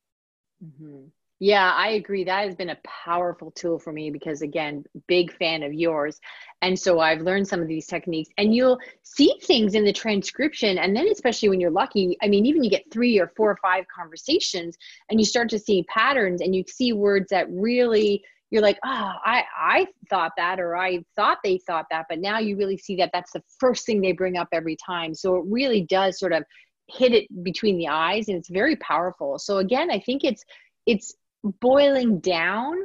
Mm-hmm. 0.63 1.05
Yeah, 1.39 1.71
I 1.71 1.89
agree. 1.89 2.23
That 2.23 2.45
has 2.45 2.55
been 2.55 2.71
a 2.71 2.79
powerful 2.83 3.51
tool 3.51 3.77
for 3.77 3.93
me 3.93 4.09
because, 4.09 4.41
again, 4.41 4.83
big 5.07 5.31
fan 5.37 5.61
of 5.61 5.71
yours. 5.71 6.19
And 6.63 6.77
so 6.79 6.99
I've 6.99 7.21
learned 7.21 7.47
some 7.47 7.61
of 7.61 7.67
these 7.67 7.85
techniques, 7.85 8.31
and 8.39 8.55
you'll 8.55 8.79
see 9.03 9.35
things 9.43 9.75
in 9.75 9.85
the 9.85 9.93
transcription. 9.93 10.79
And 10.79 10.95
then, 10.95 11.07
especially 11.09 11.49
when 11.49 11.61
you're 11.61 11.69
lucky, 11.69 12.17
I 12.23 12.27
mean, 12.27 12.47
even 12.47 12.63
you 12.63 12.71
get 12.71 12.91
three 12.91 13.19
or 13.19 13.31
four 13.37 13.51
or 13.51 13.57
five 13.61 13.85
conversations, 13.95 14.77
and 15.11 15.19
you 15.19 15.25
start 15.27 15.49
to 15.49 15.59
see 15.59 15.83
patterns, 15.83 16.41
and 16.41 16.55
you 16.55 16.63
see 16.67 16.91
words 16.93 17.29
that 17.29 17.45
really 17.51 18.23
you're 18.49 18.63
like, 18.63 18.79
oh, 18.83 19.11
I, 19.25 19.43
I 19.59 19.87
thought 20.09 20.31
that, 20.37 20.59
or 20.59 20.75
I 20.75 21.03
thought 21.15 21.39
they 21.43 21.59
thought 21.67 21.85
that, 21.91 22.05
but 22.09 22.19
now 22.19 22.39
you 22.39 22.55
really 22.55 22.77
see 22.77 22.95
that 22.95 23.11
that's 23.13 23.33
the 23.33 23.43
first 23.59 23.85
thing 23.85 23.99
they 24.01 24.13
bring 24.13 24.37
up 24.37 24.47
every 24.53 24.77
time. 24.77 25.13
So 25.13 25.35
it 25.35 25.43
really 25.47 25.81
does 25.81 26.17
sort 26.17 26.31
of 26.31 26.45
hit 26.87 27.13
it 27.13 27.27
between 27.43 27.77
the 27.77 27.89
eyes, 27.89 28.27
and 28.27 28.37
it's 28.37 28.49
very 28.49 28.77
powerful. 28.77 29.37
So 29.37 29.57
again, 29.57 29.91
I 29.91 29.99
think 29.99 30.23
it's 30.23 30.43
it's 30.87 31.13
boiling 31.43 32.19
down 32.19 32.75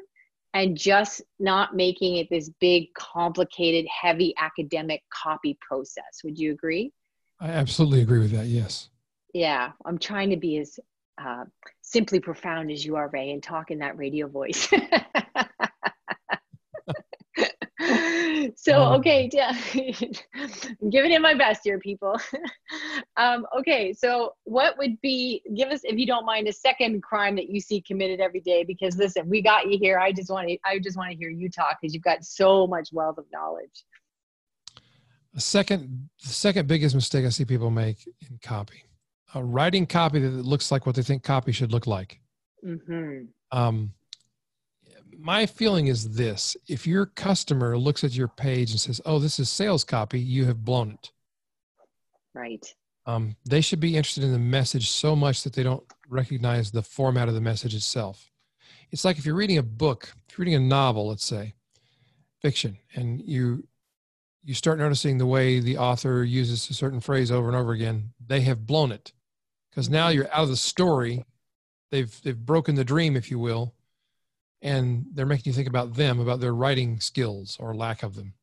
and 0.55 0.77
just 0.77 1.23
not 1.39 1.75
making 1.75 2.17
it 2.17 2.29
this 2.31 2.51
big, 2.61 2.93
complicated, 2.95 3.89
heavy 3.89 4.35
academic 4.39 5.03
copy 5.11 5.57
process. 5.61 6.21
Would 6.25 6.39
you 6.39 6.53
agree? 6.53 6.93
I 7.41 7.49
absolutely 7.49 8.03
agree 8.03 8.21
with 8.21 8.33
that. 8.33 8.47
Yes. 8.47 8.91
Yeah, 9.35 9.73
I'm 9.85 9.99
trying 9.99 10.31
to 10.31 10.37
be 10.37 10.59
as 10.59 10.79
uh, 11.19 11.45
simply 11.81 12.21
profound 12.21 12.71
as 12.71 12.85
you 12.85 12.97
are, 12.97 13.09
Ray, 13.09 13.31
and 13.31 13.43
talk 13.43 13.71
in 13.71 13.79
that 13.79 13.97
radio 13.97 14.27
voice. 14.27 14.69
so 18.63 18.81
um, 18.81 19.01
okay 19.01 19.29
yeah. 19.33 19.57
I'm 20.81 20.91
giving 20.91 21.11
it 21.11 21.21
my 21.21 21.35
best 21.35 21.63
here 21.65 21.79
people. 21.79 22.19
Um, 23.19 23.47
okay 23.59 23.93
so 23.93 24.33
what 24.45 24.79
would 24.79 24.99
be 25.03 25.43
give 25.55 25.69
us 25.69 25.81
if 25.85 25.99
you 25.99 26.07
don't 26.07 26.25
mind 26.25 26.49
a 26.49 26.53
second 26.53 27.03
crime 27.03 27.37
that 27.37 27.51
you 27.51 27.61
see 27.61 27.83
committed 27.83 28.21
every 28.21 28.41
day? 28.41 28.65
Because 28.65 28.97
listen 28.97 29.29
we 29.29 29.43
got 29.43 29.71
you 29.71 29.79
here. 29.79 29.99
I 29.99 30.13
just 30.13 30.31
want 30.31 30.49
to 30.49 30.57
i 30.65 30.79
just 30.79 30.97
want 30.97 31.11
to 31.11 31.17
hear 31.17 31.29
you 31.29 31.51
talk 31.51 31.79
because 31.81 31.93
you've 31.93 32.03
got 32.03 32.25
so 32.25 32.67
much 32.67 32.89
wealth 32.93 33.19
of 33.19 33.27
knowledge. 33.33 33.85
The 35.35 35.41
second 35.41 36.09
the 36.23 36.29
second 36.29 36.69
biggest 36.69 36.95
mistake 36.95 37.27
i 37.27 37.29
see 37.29 37.45
people 37.45 37.71
make 37.71 38.07
in 38.07 38.39
copy. 38.43 38.85
Uh, 39.35 39.43
writing 39.43 39.87
copy 39.87 40.21
that 40.21 40.29
looks 40.29 40.71
like 40.71 40.87
what 40.87 40.95
they 40.95 41.03
think 41.03 41.23
copy 41.23 41.53
should 41.53 41.73
look 41.73 41.87
like. 41.87 42.21
Mm-hmm. 42.65 43.25
um, 43.51 43.93
my 45.19 45.47
feeling 45.47 45.87
is 45.87 46.15
this 46.15 46.57
if 46.69 46.87
your 46.87 47.07
customer 47.07 47.77
looks 47.79 48.05
at 48.05 48.15
your 48.15 48.29
page 48.29 48.71
and 48.71 48.81
says, 48.81 49.01
oh, 49.05 49.19
this 49.19 49.39
is 49.39 49.51
sales 49.51 49.85
copy, 49.85 50.21
you 50.21 50.45
have 50.47 50.65
blown 50.65 50.91
it. 50.93 51.11
Right. 52.35 52.65
Um, 53.07 53.37
they 53.49 53.61
should 53.61 53.81
be 53.81 53.97
interested 53.97 54.25
in 54.25 54.33
the 54.33 54.39
message 54.39 54.91
so 54.91 55.17
much 55.17 55.43
that 55.43 55.53
they 55.53 55.63
don't 55.63 55.85
recognize 56.09 56.71
the 56.71 56.83
format 56.83 57.29
of 57.29 57.35
the 57.35 57.41
message 57.41 57.75
itself. 57.75 58.31
It's 58.91 59.05
like 59.05 59.19
if 59.19 59.27
you're 59.27 59.35
reading 59.35 59.59
a 59.59 59.63
book, 59.63 60.13
if 60.29 60.39
you're 60.39 60.45
reading 60.45 60.63
a 60.63 60.69
novel, 60.69 61.09
let's 61.09 61.25
say, 61.25 61.55
fiction, 62.41 62.79
and 62.95 63.21
you 63.21 63.67
you 64.45 64.55
start 64.55 64.79
noticing 64.79 65.19
the 65.19 65.27
way 65.27 65.61
the 65.61 65.79
author 65.79 66.25
uses 66.25 66.69
a 66.69 66.75
certain 66.75 67.01
phrase 67.01 67.31
over 67.31 67.47
and 67.47 67.57
over 67.57 67.73
again, 67.73 68.11
they 68.25 68.41
have 68.41 68.67
blown 68.67 68.91
it. 68.91 69.13
Because 69.71 69.89
now 69.89 70.09
you're 70.09 70.31
out 70.33 70.43
of 70.43 70.49
the 70.49 70.57
story. 70.57 71.25
They've 71.91 72.21
they've 72.23 72.39
broken 72.39 72.75
the 72.75 72.85
dream, 72.85 73.17
if 73.17 73.31
you 73.31 73.39
will, 73.39 73.75
and 74.63 75.07
they're 75.13 75.27
making 75.27 75.51
you 75.51 75.55
think 75.55 75.69
about 75.69 75.95
them, 75.95 76.21
about 76.21 76.41
their 76.41 76.55
writing 76.55 77.01
skills 77.01 77.57
or 77.61 77.75
lack 77.75 78.03
of 78.03 78.15
them. 78.15 78.35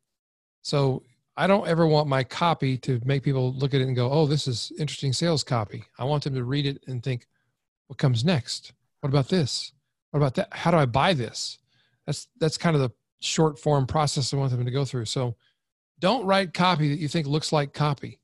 So 0.61 1.03
I 1.37 1.47
don't 1.47 1.67
ever 1.67 1.87
want 1.87 2.09
my 2.09 2.23
copy 2.23 2.77
to 2.79 2.99
make 3.05 3.23
people 3.23 3.53
look 3.53 3.73
at 3.73 3.81
it 3.81 3.87
and 3.87 3.95
go, 3.95 4.11
"Oh, 4.11 4.25
this 4.25 4.47
is 4.47 4.71
interesting 4.77 5.13
sales 5.13 5.43
copy." 5.43 5.85
I 5.97 6.03
want 6.03 6.23
them 6.23 6.35
to 6.35 6.43
read 6.43 6.65
it 6.65 6.83
and 6.87 7.01
think, 7.01 7.27
"What 7.87 7.97
comes 7.97 8.25
next? 8.25 8.73
What 8.99 9.09
about 9.09 9.29
this? 9.29 9.71
What 10.11 10.17
about 10.17 10.35
that? 10.35 10.49
How 10.51 10.71
do 10.71 10.77
I 10.77 10.85
buy 10.85 11.13
this?" 11.13 11.57
That's 12.05 12.27
that's 12.37 12.57
kind 12.57 12.75
of 12.75 12.81
the 12.81 12.91
short 13.21 13.57
form 13.57 13.87
process 13.87 14.33
I 14.33 14.37
want 14.37 14.51
them 14.51 14.65
to 14.65 14.71
go 14.71 14.85
through. 14.85 15.05
So 15.05 15.35
don't 15.99 16.25
write 16.25 16.53
copy 16.53 16.89
that 16.89 16.99
you 16.99 17.07
think 17.07 17.27
looks 17.27 17.51
like 17.51 17.73
copy. 17.73 18.19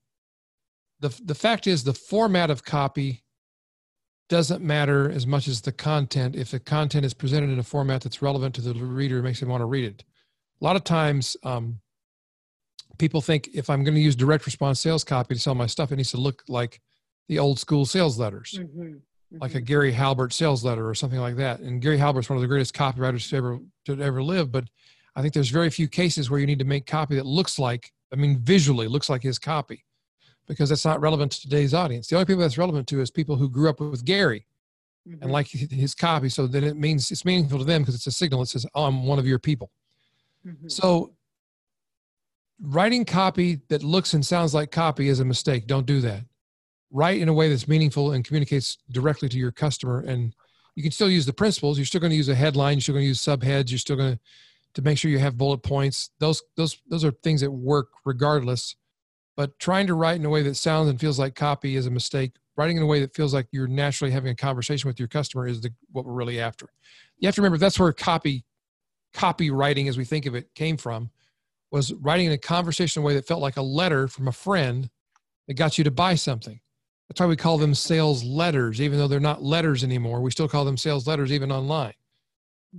The, 1.02 1.10
the 1.24 1.36
fact 1.36 1.68
is, 1.68 1.84
the 1.84 1.94
format 1.94 2.50
of 2.50 2.64
copy 2.64 3.25
doesn't 4.30 4.64
matter 4.64 5.10
as 5.10 5.28
much 5.28 5.48
as 5.48 5.62
the 5.62 5.72
content. 5.72 6.36
If 6.36 6.52
the 6.52 6.60
content 6.60 7.06
is 7.06 7.14
presented 7.14 7.50
in 7.50 7.60
a 7.60 7.64
format 7.64 8.02
that's 8.02 8.22
relevant 8.22 8.56
to 8.56 8.62
the 8.62 8.74
reader, 8.74 9.20
it 9.20 9.24
makes 9.24 9.40
them 9.40 9.50
want 9.50 9.62
to 9.62 9.66
read 9.66 9.86
it. 9.86 10.04
A 10.62 10.64
lot 10.64 10.76
of 10.76 10.84
times, 10.84 11.38
um, 11.44 11.80
people 12.98 13.22
think 13.22 13.50
if 13.54 13.70
I'm 13.70 13.84
going 13.84 13.96
to 13.96 14.02
use 14.02 14.16
direct 14.16 14.46
response 14.46 14.80
sales 14.80 15.04
copy 15.04 15.36
to 15.36 15.40
sell 15.40 15.56
my 15.56 15.68
stuff, 15.68 15.92
it 15.92 15.98
needs 15.98 16.12
to 16.12 16.18
look 16.18 16.44
like 16.48 16.82
the 17.28 17.40
old 17.40 17.60
school 17.60 17.86
sales 17.86 18.18
letters, 18.18 18.58
mm-hmm. 18.60 18.82
Mm-hmm. 18.82 19.38
like 19.42 19.56
a 19.56 19.62
Gary 19.62 19.92
Halbert 19.92 20.34
sales 20.34 20.64
letter 20.64 20.88
or 20.88 20.96
something 20.96 21.20
like 21.20 21.36
that. 21.36 21.60
And 21.60 21.82
Gary 21.82 21.98
Halbert's 21.98 22.30
one 22.30 22.38
of 22.38 22.42
the 22.42 22.48
greatest 22.48 22.74
copywriters 22.74 23.30
to 23.30 23.36
ever 23.38 23.60
to 23.86 24.02
ever 24.02 24.24
live, 24.24 24.52
but 24.52 24.66
I 25.16 25.22
think 25.22 25.34
there's 25.34 25.50
very 25.50 25.70
few 25.70 25.88
cases 25.88 26.30
where 26.30 26.40
you 26.40 26.46
need 26.46 26.60
to 26.60 26.66
make 26.66 26.86
copy 26.86 27.16
that 27.16 27.26
looks 27.26 27.58
like, 27.58 27.92
I 28.12 28.16
mean, 28.16 28.40
visually 28.40 28.88
looks 28.88 29.10
like 29.10 29.24
his 29.24 29.40
copy 29.40 29.84
because 30.48 30.70
that's 30.70 30.86
not 30.86 31.02
relevant 31.02 31.32
to 31.34 31.42
today's 31.42 31.74
audience. 31.74 32.08
The 32.08 32.16
only 32.16 32.26
people 32.26 32.42
that's 32.42 32.58
relevant 32.58 32.88
to 32.90 33.02
is 33.02 33.10
people 33.10 33.36
who 33.36 33.50
grew 33.50 33.70
up 33.70 33.80
with 33.80 34.06
Gary 34.06 34.46
mm-hmm. 35.08 35.22
and 35.24 35.32
like 35.32 35.48
his 35.48 35.96
copy. 35.96 36.30
So 36.30 36.48
then 36.48 36.64
it 36.64 36.78
means 36.78 37.12
it's 37.12 37.26
meaningful 37.26 37.60
to 37.60 37.66
them 37.66 37.82
because 37.82 37.96
it's 37.96 38.08
a 38.08 38.12
signal 38.12 38.42
that 38.42 38.48
says, 38.48 38.66
oh, 38.76 38.86
I'm 38.86 39.06
one 39.06 39.20
of 39.20 39.28
your 39.28 39.40
people. 39.40 39.72
Mm-hmm. 40.46 40.68
So 40.68 41.14
writing 42.62 43.06
copy 43.06 43.62
that 43.70 43.84
looks 43.84 44.14
and 44.14 44.26
sounds 44.26 44.54
like 44.54 44.72
copy 44.72 45.10
is 45.10 45.20
a 45.20 45.26
mistake. 45.26 45.68
Don't 45.68 45.86
do 45.86 46.02
that. 46.02 46.22
Write 46.92 47.20
in 47.20 47.30
a 47.30 47.34
way 47.34 47.50
that's 47.50 47.68
meaningful 47.68 48.12
and 48.12 48.24
communicates 48.24 48.78
directly 48.92 49.28
to 49.30 49.38
your 49.38 49.52
customer. 49.52 50.02
And 50.02 50.34
you 50.76 50.84
can 50.84 50.92
still 50.92 51.10
use 51.10 51.26
the 51.26 51.34
principles. 51.34 51.78
You're 51.78 51.86
still 51.86 52.02
going 52.02 52.12
to 52.12 52.18
use 52.18 52.30
a 52.30 52.36
headline. 52.36 52.78
You're 52.78 52.82
still 52.82 52.94
going 52.96 53.04
to 53.04 53.08
use 53.08 53.22
subheads. 53.22 53.70
You're 53.70 53.80
still 53.80 53.96
going 53.96 54.14
to 54.14 54.20
to 54.76 54.82
make 54.82 54.98
sure 54.98 55.10
you 55.10 55.20
have 55.20 55.38
bullet 55.38 55.60
points. 55.60 56.12
Those 56.20 56.44
those 56.56 56.78
those 56.88 57.04
are 57.04 57.12
things 57.12 57.42
that 57.42 57.52
work 57.52 57.88
regardless. 58.06 58.76
But 59.36 59.60
trying 59.60 59.88
to 59.88 59.94
write 59.94 60.20
in 60.20 60.26
a 60.26 60.30
way 60.30 60.44
that 60.44 60.56
sounds 60.56 60.90
and 60.90 61.00
feels 61.00 61.20
like 61.20 61.36
copy 61.36 61.76
is 61.76 61.86
a 61.86 61.92
mistake. 61.92 62.34
Writing 62.58 62.78
in 62.78 62.84
a 62.84 62.88
way 62.88 63.02
that 63.02 63.14
feels 63.14 63.34
like 63.34 63.48
you're 63.52 63.68
naturally 63.68 64.12
having 64.12 64.32
a 64.32 64.36
conversation 64.36 64.88
with 64.88 64.98
your 64.98 65.10
customer 65.10 65.46
is 65.46 65.60
the, 65.62 65.74
what 65.92 66.06
we're 66.06 66.14
really 66.14 66.40
after. 66.40 66.68
You 67.18 67.28
have 67.28 67.36
to 67.36 67.42
remember 67.42 67.58
that's 67.58 67.80
where 67.80 67.92
copy 67.92 68.46
copywriting, 69.14 69.88
as 69.90 69.98
we 69.98 70.06
think 70.06 70.26
of 70.26 70.36
it, 70.36 70.54
came 70.56 70.78
from. 70.78 71.10
Was 71.72 71.94
writing 71.94 72.28
in 72.28 72.32
a 72.32 72.38
conversation 72.38 73.04
way 73.04 73.16
that 73.16 73.28
felt 73.28 73.42
like 73.42 73.58
a 73.58 73.62
letter 73.62 74.08
from 74.08 74.28
a 74.28 74.32
friend 74.32 74.90
that 75.48 75.56
got 75.56 75.78
you 75.78 75.84
to 75.84 75.92
buy 75.92 76.16
something. 76.16 76.60
That's 77.10 77.20
why 77.20 77.28
we 77.28 77.36
call 77.36 77.58
them 77.58 77.76
sales 77.76 78.24
letters, 78.24 78.82
even 78.82 78.98
though 78.98 79.08
they're 79.08 79.20
not 79.20 79.44
letters 79.44 79.84
anymore. 79.84 80.22
We 80.22 80.32
still 80.32 80.48
call 80.48 80.66
them 80.66 80.78
sales 80.78 81.08
letters 81.08 81.32
even 81.32 81.52
online 81.52 81.94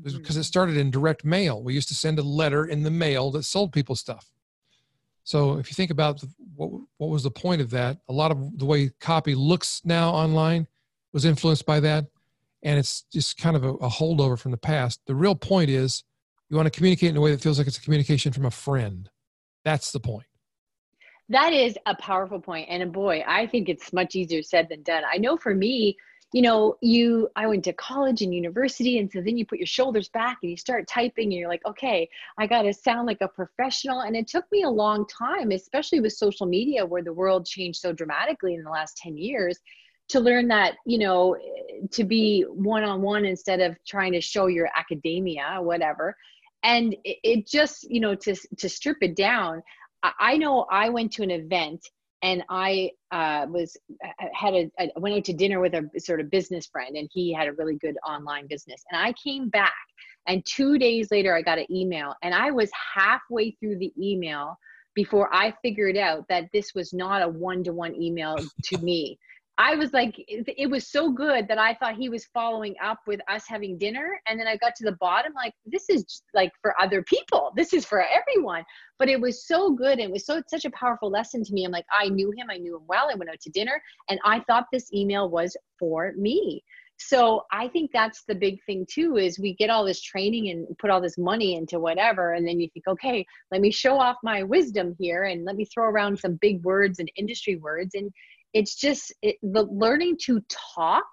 because 0.03 0.21
mm-hmm. 0.21 0.41
it 0.41 0.45
started 0.45 0.77
in 0.77 0.91
direct 0.91 1.25
mail. 1.25 1.63
We 1.63 1.75
used 1.75 1.89
to 1.89 1.95
send 1.95 2.19
a 2.19 2.23
letter 2.23 2.65
in 2.65 2.83
the 2.83 2.91
mail 2.91 3.31
that 3.33 3.45
sold 3.45 3.73
people 3.73 3.95
stuff. 3.95 4.31
So 5.27 5.59
if 5.59 5.69
you 5.69 5.75
think 5.75 5.91
about 5.91 6.23
what 6.55 6.71
what 6.99 7.11
was 7.11 7.25
the 7.25 7.33
point 7.33 7.61
of 7.61 7.71
that, 7.71 7.99
a 8.09 8.13
lot 8.13 8.31
of 8.31 8.59
the 8.59 8.65
way 8.65 8.91
copy 9.01 9.35
looks 9.35 9.83
now 9.85 10.11
online 10.11 10.69
was 11.13 11.25
influenced 11.25 11.67
by 11.67 11.81
that, 11.81 12.07
and 12.63 12.79
it's 12.79 13.03
just 13.13 13.37
kind 13.37 13.57
of 13.57 13.65
a, 13.65 13.71
a 13.75 13.89
holdover 13.89 14.39
from 14.39 14.53
the 14.53 14.57
past. 14.57 15.01
The 15.07 15.17
real 15.17 15.35
point 15.35 15.69
is 15.69 16.05
you 16.49 16.57
want 16.57 16.67
to 16.67 16.71
communicate 16.71 17.11
in 17.11 17.17
a 17.17 17.21
way 17.21 17.33
that 17.33 17.41
feels 17.41 17.59
like 17.59 17.67
it's 17.67 17.77
a 17.77 17.83
communication 17.83 18.33
from 18.33 18.45
a 18.45 18.53
friend. 18.53 19.11
That's 19.65 19.91
the 19.91 19.99
point. 19.99 20.27
That 21.29 21.53
is 21.53 21.77
a 21.87 21.97
powerful 21.97 22.39
point, 22.41 22.69
and 22.71 22.93
boy, 22.93 23.25
I 23.27 23.49
think 23.49 23.69
it's 23.69 23.93
much 23.93 24.15
easier 24.15 24.43
said 24.43 24.69
than 24.69 24.85
done. 24.85 25.03
I 25.13 25.19
know 25.19 25.37
for 25.37 25.57
me, 25.57 25.97
you 26.33 26.43
know, 26.43 26.77
you, 26.83 27.29
I 27.37 27.47
went 27.47 27.65
to 27.65 27.73
college 27.73 28.21
and 28.23 28.35
university. 28.35 28.99
And 28.99 29.11
so 29.11 29.21
then 29.21 29.39
you 29.39 29.47
put 29.47 29.59
your 29.59 29.67
shoulders 29.67 30.09
back 30.09 30.39
and 30.43 30.51
you 30.51 30.57
start 30.57 30.89
typing 30.89 31.25
and 31.25 31.35
you're 31.35 31.49
like, 31.49 31.65
okay, 31.67 32.09
I 32.39 32.47
got 32.47 32.63
to 32.63 32.73
sound 32.75 33.07
like 33.07 33.21
a 33.21 33.29
professional. 33.29 34.01
And 34.01 34.17
it 34.17 34.27
took 34.27 34.45
me 34.51 34.63
a 34.63 34.69
long 34.69 35.07
time, 35.07 35.53
especially 35.53 36.01
with 36.01 36.13
social 36.13 36.47
media 36.47 36.85
where 36.85 37.03
the 37.03 37.13
world 37.13 37.47
changed 37.47 37.81
so 37.81 37.93
dramatically 37.93 38.55
in 38.55 38.65
the 38.65 38.71
last 38.71 38.97
10 38.99 39.17
years 39.17 39.59
to 40.09 40.21
learn 40.21 40.49
that, 40.49 40.75
you 40.85 40.99
know, 40.99 41.37
to 41.93 42.05
be 42.05 42.43
one-on-one 42.43 43.25
instead 43.25 43.61
of 43.61 43.77
trying 43.87 44.13
to 44.13 44.21
show 44.21 44.47
your 44.47 44.69
academia, 44.77 45.59
whatever. 45.61 46.17
And 46.63 46.95
it, 47.05 47.19
it 47.23 47.47
just, 47.47 47.89
you 47.89 48.01
know, 48.01 48.15
to, 48.17 48.35
to 48.59 48.69
strip 48.69 48.99
it 49.01 49.17
down, 49.17 49.63
I 50.03 50.37
know 50.37 50.67
I 50.71 50.89
went 50.89 51.13
to 51.15 51.23
an 51.23 51.31
event 51.31 51.89
and 52.27 52.43
I 52.51 52.91
uh, 53.13 53.47
was 53.49 53.77
had 54.35 54.53
a 54.53 54.71
I 54.81 54.91
went 54.97 55.17
out 55.17 55.25
to 55.27 55.33
dinner 55.33 55.61
with 55.61 55.75
a 55.75 55.89
sort 56.01 56.21
of 56.21 56.29
business 56.29 56.67
friend, 56.67 56.97
and 56.97 57.09
he 57.13 57.33
had 57.33 57.47
a 57.47 57.53
really 57.53 57.77
good 57.77 57.97
online 58.07 58.49
business. 58.49 58.83
And 58.91 59.01
I 59.01 59.13
came 59.13 59.49
back, 59.49 59.73
and 60.27 60.45
two 60.45 60.77
days 60.77 61.13
later, 61.13 61.37
I 61.37 61.43
got 61.43 61.59
an 61.59 61.71
email, 61.71 62.15
and 62.25 62.35
I 62.35 62.51
was 62.51 62.69
halfway 62.95 63.53
through 63.53 63.79
the 63.79 63.93
email 63.97 64.59
before 64.97 65.33
I 65.33 65.55
figured 65.63 65.97
out 65.97 66.27
that 66.29 66.49
this 66.53 66.75
was 66.75 66.93
not 66.93 67.23
a 67.23 67.29
one 67.29 67.63
to 67.63 67.73
one 67.73 67.95
email 67.95 68.37
to 68.65 68.79
me. 68.79 69.19
I 69.59 69.75
was 69.75 69.95
like, 69.95 70.15
it, 70.29 70.71
was 70.71 70.87
so 70.87 71.11
good 71.11 71.49
that 71.49 71.57
I 71.57 71.73
thought 71.75 71.97
he 71.97 72.11
was 72.11 72.27
following 72.27 72.75
up 72.83 72.99
with 73.07 73.21
us 73.27 73.45
having 73.49 73.79
dinner. 73.79 74.21
And 74.29 74.39
then 74.39 74.47
I 74.47 74.57
got 74.57 74.75
to 74.77 74.85
the 74.85 74.97
bottom, 75.01 75.33
like, 75.35 75.55
this 75.65 75.89
is 75.89 76.23
like 76.35 76.53
for 76.61 76.75
other 76.81 77.03
people. 77.03 77.53
This 77.57 77.73
is 77.73 77.87
for 77.87 78.05
everyone. 78.05 78.65
But 78.99 79.09
it 79.09 79.19
was 79.19 79.47
so 79.47 79.73
good. 79.73 79.93
And 79.93 80.03
it 80.03 80.11
was 80.11 80.27
so 80.27 80.43
such 80.49 80.67
a 80.67 80.71
powerful 80.71 81.11
lesson 81.11 81.43
to 81.43 81.53
me. 81.55 81.65
I'm 81.65 81.73
like, 81.73 81.87
I 81.99 82.09
knew 82.11 82.31
him. 82.37 82.49
I 82.51 82.59
knew 82.59 82.77
him 82.77 82.83
well. 82.87 83.09
I 83.11 83.15
went 83.15 83.31
out 83.31 83.41
to 83.41 83.51
dinner 83.51 83.81
and 84.11 84.21
I 84.27 84.41
thought 84.41 84.67
this 84.73 84.93
email 84.93 85.31
was 85.31 85.57
for 85.79 86.13
me. 86.19 86.63
So 86.99 87.43
I 87.53 87.69
think 87.69 87.91
that's 87.93 88.25
the 88.25 88.35
big 88.35 88.59
thing 88.65 88.87
too, 88.91 89.17
is 89.17 89.39
we 89.39 89.55
get 89.55 89.69
all 89.69 89.85
this 89.85 90.01
training 90.01 90.49
and 90.49 90.67
put 90.79 90.91
all 90.91 91.01
this 91.01 91.19
money 91.19 91.57
into 91.57 91.79
whatever. 91.79 92.33
And 92.33 92.47
then 92.47 92.59
you 92.59 92.69
think, 92.73 92.87
okay, 92.89 93.27
let 93.51 93.61
me 93.61 93.71
show 93.71 93.99
off 93.99 94.17
my 94.23 94.43
wisdom 94.43 94.97
here 94.99 95.25
and 95.25 95.45
let 95.45 95.57
me 95.57 95.67
throw 95.67 95.85
around 95.85 96.19
some 96.19 96.39
big 96.41 96.63
words 96.65 96.99
and 96.99 97.11
industry 97.17 97.57
words. 97.57 97.95
And 97.95 98.11
it's 98.57 98.75
just 98.75 99.13
it, 99.21 99.37
the 99.43 99.65
learning 99.65 100.17
to 100.23 100.41
talk 100.49 101.05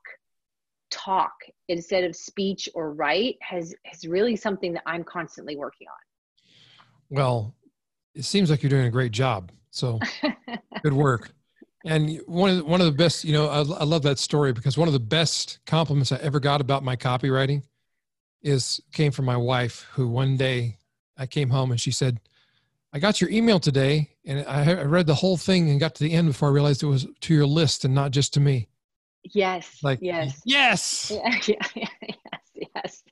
talk 0.89 1.33
instead 1.67 2.05
of 2.05 2.15
speech 2.15 2.69
or 2.73 2.93
write 2.93 3.35
has 3.41 3.75
is 3.91 4.07
really 4.07 4.35
something 4.35 4.73
that 4.73 4.83
i'm 4.85 5.03
constantly 5.03 5.55
working 5.55 5.87
on. 5.87 7.17
Well 7.17 7.53
it 8.15 8.23
seems 8.23 8.49
like 8.49 8.63
you're 8.63 8.69
doing 8.69 8.85
a 8.85 8.91
great 8.91 9.11
job 9.11 9.51
so 9.71 9.99
good 10.83 10.93
work. 10.93 11.31
And 11.85 12.21
one 12.27 12.51
of 12.51 12.57
the, 12.57 12.63
one 12.63 12.79
of 12.79 12.85
the 12.85 12.93
best 12.93 13.25
you 13.25 13.33
know 13.33 13.49
I, 13.49 13.57
I 13.57 13.83
love 13.83 14.03
that 14.03 14.19
story 14.19 14.53
because 14.53 14.77
one 14.77 14.87
of 14.87 14.93
the 14.93 14.99
best 15.01 15.59
compliments 15.65 16.13
i 16.13 16.17
ever 16.17 16.39
got 16.39 16.61
about 16.61 16.81
my 16.81 16.95
copywriting 16.95 17.63
is 18.41 18.79
came 18.93 19.11
from 19.11 19.25
my 19.25 19.35
wife 19.35 19.85
who 19.93 20.07
one 20.07 20.37
day 20.37 20.77
i 21.17 21.25
came 21.25 21.49
home 21.49 21.71
and 21.71 21.81
she 21.81 21.91
said 21.91 22.21
I 22.93 22.99
got 22.99 23.19
your 23.19 23.31
email 23.31 23.59
today, 23.59 24.11
and 24.23 24.45
I 24.47 24.83
read 24.83 25.07
the 25.07 25.15
whole 25.15 25.35
thing 25.35 25.69
and 25.71 25.79
got 25.79 25.95
to 25.95 26.03
the 26.03 26.13
end 26.13 26.27
before 26.27 26.49
I 26.49 26.51
realized 26.51 26.83
it 26.83 26.87
was 26.87 27.07
to 27.21 27.33
your 27.33 27.47
list 27.47 27.85
and 27.85 27.95
not 27.95 28.11
just 28.11 28.35
to 28.35 28.39
me. 28.39 28.69
Yes. 29.33 29.79
Like 29.81 29.99
yes. 30.01 30.41
Yes. 30.45 31.11
Yeah, 31.23 31.39
yeah, 31.47 31.87
yes. 32.05 32.63
Yes. 32.75 33.03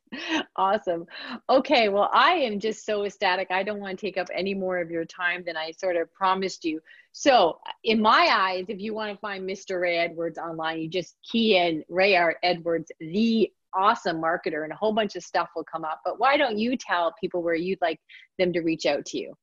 Awesome. 0.55 1.05
Okay. 1.49 1.89
Well, 1.89 2.09
I 2.13 2.33
am 2.33 2.59
just 2.59 2.85
so 2.85 3.05
ecstatic. 3.05 3.47
I 3.49 3.63
don't 3.63 3.79
want 3.79 3.97
to 3.97 4.05
take 4.05 4.17
up 4.17 4.27
any 4.33 4.53
more 4.53 4.79
of 4.79 4.91
your 4.91 5.05
time 5.05 5.43
than 5.45 5.57
I 5.57 5.71
sort 5.71 5.95
of 5.95 6.13
promised 6.13 6.63
you. 6.63 6.79
So, 7.13 7.59
in 7.83 8.01
my 8.01 8.27
eyes, 8.31 8.65
if 8.67 8.79
you 8.79 8.93
want 8.93 9.11
to 9.11 9.19
find 9.19 9.49
Mr. 9.49 9.81
Ray 9.81 9.97
Edwards 9.97 10.37
online, 10.37 10.79
you 10.79 10.89
just 10.89 11.15
key 11.29 11.57
in 11.57 11.83
Ray 11.89 12.15
Edwards, 12.43 12.91
the 12.99 13.51
awesome 13.73 14.21
marketer, 14.21 14.63
and 14.63 14.71
a 14.71 14.75
whole 14.75 14.93
bunch 14.93 15.15
of 15.15 15.23
stuff 15.23 15.49
will 15.55 15.63
come 15.63 15.85
up. 15.85 16.01
But 16.05 16.19
why 16.19 16.37
don't 16.37 16.57
you 16.57 16.77
tell 16.77 17.13
people 17.19 17.41
where 17.41 17.55
you'd 17.55 17.81
like 17.81 17.99
them 18.37 18.53
to 18.53 18.61
reach 18.61 18.85
out 18.85 19.05
to 19.07 19.17
you? 19.17 19.33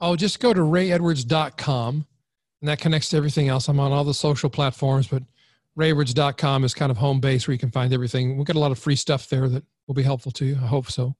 Oh, 0.00 0.16
just 0.16 0.40
go 0.40 0.52
to 0.52 0.60
rayedwards.com 0.60 2.06
and 2.60 2.68
that 2.68 2.78
connects 2.78 3.10
to 3.10 3.16
everything 3.16 3.48
else. 3.48 3.68
I'm 3.68 3.80
on 3.80 3.92
all 3.92 4.04
the 4.04 4.14
social 4.14 4.50
platforms, 4.50 5.06
but 5.06 5.22
rayedwards.com 5.78 6.64
is 6.64 6.74
kind 6.74 6.90
of 6.90 6.96
home 6.96 7.20
base 7.20 7.46
where 7.46 7.52
you 7.52 7.58
can 7.58 7.70
find 7.70 7.92
everything. 7.92 8.36
We've 8.36 8.46
got 8.46 8.56
a 8.56 8.60
lot 8.60 8.72
of 8.72 8.78
free 8.78 8.96
stuff 8.96 9.28
there 9.28 9.48
that 9.48 9.64
will 9.86 9.94
be 9.94 10.02
helpful 10.02 10.32
to 10.32 10.44
you. 10.44 10.54
I 10.62 10.66
hope 10.66 10.90
so. 10.90 11.14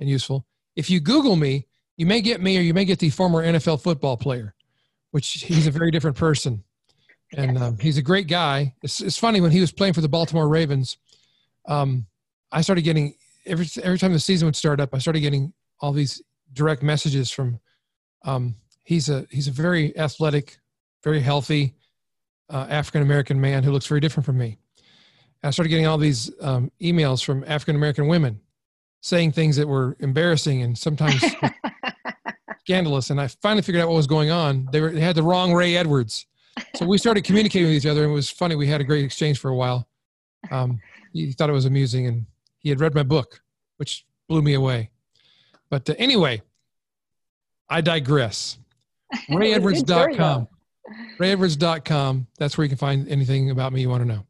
and 0.00 0.08
useful. 0.08 0.46
If 0.76 0.90
you 0.90 1.00
Google 1.00 1.36
me, 1.36 1.66
you 1.96 2.06
may 2.06 2.20
get 2.20 2.40
me 2.40 2.58
or 2.58 2.62
you 2.62 2.74
may 2.74 2.84
get 2.84 2.98
the 2.98 3.10
former 3.10 3.42
NFL 3.42 3.82
football 3.82 4.16
player, 4.16 4.54
which 5.10 5.28
he's 5.28 5.66
a 5.66 5.70
very 5.70 5.90
different 5.90 6.16
person. 6.16 6.64
And 7.34 7.56
um, 7.56 7.78
he's 7.78 7.96
a 7.96 8.02
great 8.02 8.28
guy. 8.28 8.74
It's, 8.82 9.00
it's 9.00 9.16
funny 9.16 9.40
when 9.40 9.50
he 9.50 9.60
was 9.60 9.72
playing 9.72 9.94
for 9.94 10.00
the 10.02 10.08
Baltimore 10.08 10.48
Ravens, 10.48 10.98
um, 11.66 12.06
I 12.50 12.60
started 12.60 12.82
getting 12.82 13.14
every 13.46 13.66
every 13.82 13.98
time 13.98 14.12
the 14.12 14.20
season 14.20 14.46
would 14.46 14.56
start 14.56 14.80
up, 14.80 14.94
I 14.94 14.98
started 14.98 15.20
getting 15.20 15.52
all 15.80 15.92
these 15.92 16.22
direct 16.52 16.82
messages 16.82 17.30
from. 17.30 17.60
Um, 18.24 18.54
he's 18.84 19.08
a 19.08 19.26
he's 19.30 19.48
a 19.48 19.52
very 19.52 19.96
athletic, 19.98 20.58
very 21.02 21.20
healthy 21.20 21.74
uh, 22.50 22.66
African 22.68 23.02
American 23.02 23.40
man 23.40 23.62
who 23.62 23.72
looks 23.72 23.86
very 23.86 24.00
different 24.00 24.26
from 24.26 24.38
me. 24.38 24.58
And 25.42 25.48
I 25.48 25.50
started 25.50 25.70
getting 25.70 25.86
all 25.86 25.98
these 25.98 26.30
um, 26.40 26.70
emails 26.80 27.24
from 27.24 27.44
African 27.46 27.74
American 27.76 28.06
women 28.06 28.40
saying 29.00 29.32
things 29.32 29.56
that 29.56 29.66
were 29.66 29.96
embarrassing 29.98 30.62
and 30.62 30.78
sometimes 30.78 31.24
scandalous. 32.60 33.10
And 33.10 33.20
I 33.20 33.26
finally 33.26 33.62
figured 33.62 33.82
out 33.82 33.88
what 33.88 33.96
was 33.96 34.06
going 34.06 34.30
on. 34.30 34.68
They, 34.70 34.80
were, 34.80 34.92
they 34.92 35.00
had 35.00 35.16
the 35.16 35.22
wrong 35.24 35.52
Ray 35.52 35.76
Edwards. 35.76 36.26
So 36.76 36.86
we 36.86 36.98
started 36.98 37.24
communicating 37.24 37.66
with 37.66 37.76
each 37.76 37.86
other, 37.86 38.02
and 38.02 38.12
it 38.12 38.14
was 38.14 38.30
funny. 38.30 38.54
We 38.54 38.68
had 38.68 38.80
a 38.80 38.84
great 38.84 39.04
exchange 39.04 39.38
for 39.38 39.48
a 39.50 39.56
while. 39.56 39.88
Um, 40.50 40.80
he 41.12 41.32
thought 41.32 41.50
it 41.50 41.54
was 41.54 41.64
amusing, 41.64 42.06
and 42.06 42.26
he 42.58 42.68
had 42.68 42.80
read 42.80 42.94
my 42.94 43.02
book, 43.02 43.40
which 43.78 44.04
blew 44.28 44.42
me 44.42 44.54
away. 44.54 44.90
But 45.70 45.88
uh, 45.88 45.94
anyway, 45.98 46.42
I 47.72 47.80
digress. 47.80 48.58
RayEdwards.com. 49.30 50.46
RayEdwards.com. 51.18 52.26
That's 52.38 52.58
where 52.58 52.64
you 52.64 52.68
can 52.68 52.78
find 52.78 53.08
anything 53.08 53.50
about 53.50 53.72
me 53.72 53.80
you 53.80 53.88
want 53.88 54.02
to 54.02 54.08
know 54.08 54.26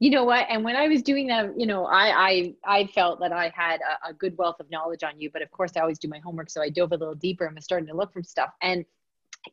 you 0.00 0.10
know 0.10 0.24
what 0.24 0.46
and 0.50 0.64
when 0.64 0.74
i 0.76 0.88
was 0.88 1.02
doing 1.02 1.26
that 1.28 1.58
you 1.58 1.66
know 1.66 1.86
i 1.86 2.28
i 2.28 2.54
i 2.64 2.86
felt 2.86 3.20
that 3.20 3.32
i 3.32 3.50
had 3.54 3.80
a, 3.80 4.10
a, 4.10 4.12
good 4.12 4.36
wealth 4.36 4.56
of 4.58 4.70
knowledge 4.70 5.02
on 5.04 5.18
you 5.20 5.30
but 5.32 5.40
of 5.40 5.50
course 5.50 5.72
i 5.76 5.80
always 5.80 5.98
do 5.98 6.08
my 6.08 6.18
homework 6.18 6.50
so 6.50 6.60
i 6.60 6.68
dove 6.68 6.92
a 6.92 6.96
little 6.96 7.14
deeper 7.14 7.46
and 7.46 7.54
was 7.54 7.64
starting 7.64 7.86
to 7.86 7.94
look 7.94 8.12
for 8.12 8.22
stuff 8.22 8.50
and 8.60 8.84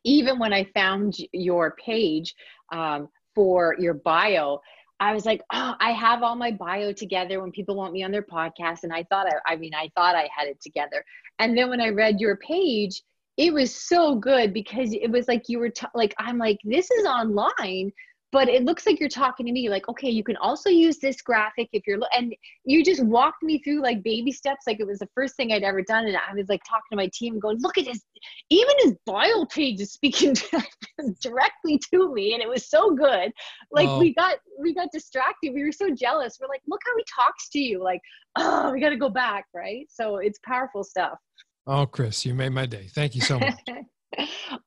even 0.04 0.38
when 0.38 0.52
i 0.52 0.64
found 0.74 1.16
your 1.32 1.76
page 1.76 2.34
um, 2.72 3.08
for 3.34 3.76
your 3.78 3.94
bio 3.94 4.60
I 5.02 5.12
was 5.12 5.26
like, 5.26 5.42
oh, 5.52 5.74
I 5.80 5.90
have 5.90 6.22
all 6.22 6.36
my 6.36 6.52
bio 6.52 6.92
together 6.92 7.40
when 7.40 7.50
people 7.50 7.74
want 7.74 7.92
me 7.92 8.04
on 8.04 8.12
their 8.12 8.22
podcast. 8.22 8.84
And 8.84 8.92
I 8.92 9.02
thought, 9.02 9.26
I, 9.26 9.54
I 9.54 9.56
mean, 9.56 9.74
I 9.74 9.90
thought 9.96 10.14
I 10.14 10.28
had 10.34 10.46
it 10.46 10.60
together. 10.60 11.04
And 11.40 11.58
then 11.58 11.70
when 11.70 11.80
I 11.80 11.88
read 11.88 12.20
your 12.20 12.36
page, 12.36 13.02
it 13.36 13.52
was 13.52 13.74
so 13.74 14.14
good 14.14 14.54
because 14.54 14.94
it 14.94 15.10
was 15.10 15.26
like 15.26 15.48
you 15.48 15.58
were 15.58 15.70
t- 15.70 15.88
like, 15.96 16.14
I'm 16.18 16.38
like, 16.38 16.58
this 16.62 16.88
is 16.92 17.04
online, 17.04 17.92
but 18.32 18.48
it 18.48 18.64
looks 18.64 18.86
like 18.86 18.98
you're 18.98 19.08
talking 19.08 19.46
to 19.46 19.52
me 19.52 19.68
like 19.68 19.88
okay 19.88 20.10
you 20.10 20.24
can 20.24 20.36
also 20.38 20.68
use 20.70 20.98
this 20.98 21.20
graphic 21.20 21.68
if 21.72 21.86
you're 21.86 21.98
and 22.16 22.34
you 22.64 22.84
just 22.84 23.04
walked 23.04 23.42
me 23.42 23.58
through 23.58 23.82
like 23.82 24.02
baby 24.02 24.32
steps 24.32 24.64
like 24.66 24.80
it 24.80 24.86
was 24.86 24.98
the 24.98 25.08
first 25.14 25.36
thing 25.36 25.52
i'd 25.52 25.62
ever 25.62 25.82
done 25.82 26.06
and 26.06 26.16
i 26.16 26.34
was 26.34 26.48
like 26.48 26.62
talking 26.68 26.82
to 26.90 26.96
my 26.96 27.08
team 27.12 27.38
going 27.38 27.58
look 27.60 27.78
at 27.78 27.86
his 27.86 28.02
even 28.50 28.74
his 28.80 28.94
bio 29.06 29.44
page 29.46 29.80
is 29.80 29.92
speaking 29.92 30.34
directly 31.20 31.80
to 31.92 32.12
me 32.12 32.34
and 32.34 32.42
it 32.42 32.48
was 32.48 32.68
so 32.68 32.94
good. 32.94 33.32
Like 33.70 33.88
oh. 33.88 33.98
we 33.98 34.14
got 34.14 34.36
we 34.60 34.74
got 34.74 34.88
distracted 34.92 35.52
we 35.54 35.64
were 35.64 35.72
so 35.72 35.90
jealous 35.90 36.38
we're 36.40 36.48
like 36.48 36.62
look 36.68 36.80
how 36.84 36.92
he 36.96 37.04
talks 37.14 37.48
to 37.50 37.58
you 37.58 37.82
like 37.82 38.00
oh 38.36 38.72
we 38.72 38.80
got 38.80 38.90
to 38.90 38.96
go 38.96 39.08
back 39.08 39.46
right? 39.54 39.86
So 39.88 40.16
it's 40.16 40.38
powerful 40.44 40.84
stuff. 40.84 41.18
Oh 41.66 41.86
chris 41.86 42.24
you 42.26 42.34
made 42.34 42.52
my 42.52 42.66
day 42.66 42.88
thank 42.94 43.14
you 43.14 43.20
so 43.20 43.38
much 43.38 43.54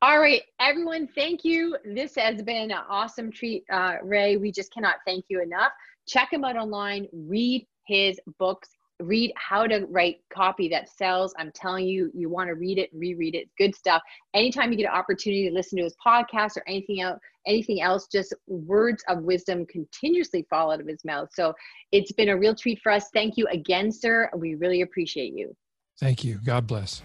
All 0.01 0.19
right, 0.19 0.41
everyone, 0.59 1.07
thank 1.07 1.43
you. 1.43 1.77
This 1.85 2.15
has 2.15 2.41
been 2.41 2.71
an 2.71 2.77
awesome 2.89 3.31
treat, 3.31 3.63
uh, 3.71 3.95
Ray. 4.03 4.37
We 4.37 4.51
just 4.51 4.73
cannot 4.73 4.95
thank 5.05 5.25
you 5.29 5.41
enough. 5.41 5.71
Check 6.07 6.33
him 6.33 6.43
out 6.43 6.55
online, 6.55 7.07
read 7.13 7.65
his 7.87 8.19
books, 8.39 8.69
read 9.01 9.31
how 9.35 9.67
to 9.67 9.85
write 9.89 10.17
copy 10.33 10.67
that 10.69 10.89
sells. 10.89 11.33
I'm 11.37 11.51
telling 11.53 11.85
you, 11.85 12.11
you 12.13 12.29
want 12.29 12.47
to 12.47 12.55
read 12.55 12.77
it, 12.77 12.89
reread 12.93 13.35
it. 13.35 13.49
Good 13.57 13.75
stuff. 13.75 14.01
Anytime 14.33 14.71
you 14.71 14.77
get 14.77 14.85
an 14.85 14.97
opportunity 14.97 15.47
to 15.47 15.53
listen 15.53 15.77
to 15.77 15.83
his 15.83 15.95
podcast 16.05 16.57
or 16.57 16.63
anything 16.67 17.01
else, 17.01 17.19
anything 17.45 17.81
else, 17.81 18.07
just 18.11 18.33
words 18.47 19.03
of 19.07 19.23
wisdom 19.23 19.65
continuously 19.65 20.45
fall 20.49 20.71
out 20.71 20.79
of 20.79 20.87
his 20.87 21.03
mouth. 21.05 21.29
So 21.33 21.53
it's 21.91 22.11
been 22.11 22.29
a 22.29 22.37
real 22.37 22.55
treat 22.55 22.79
for 22.81 22.91
us. 22.91 23.09
Thank 23.13 23.37
you 23.37 23.47
again, 23.47 23.91
sir. 23.91 24.29
We 24.35 24.55
really 24.55 24.81
appreciate 24.81 25.33
you. 25.33 25.55
Thank 25.99 26.23
you. 26.23 26.39
God 26.43 26.67
bless. 26.67 27.01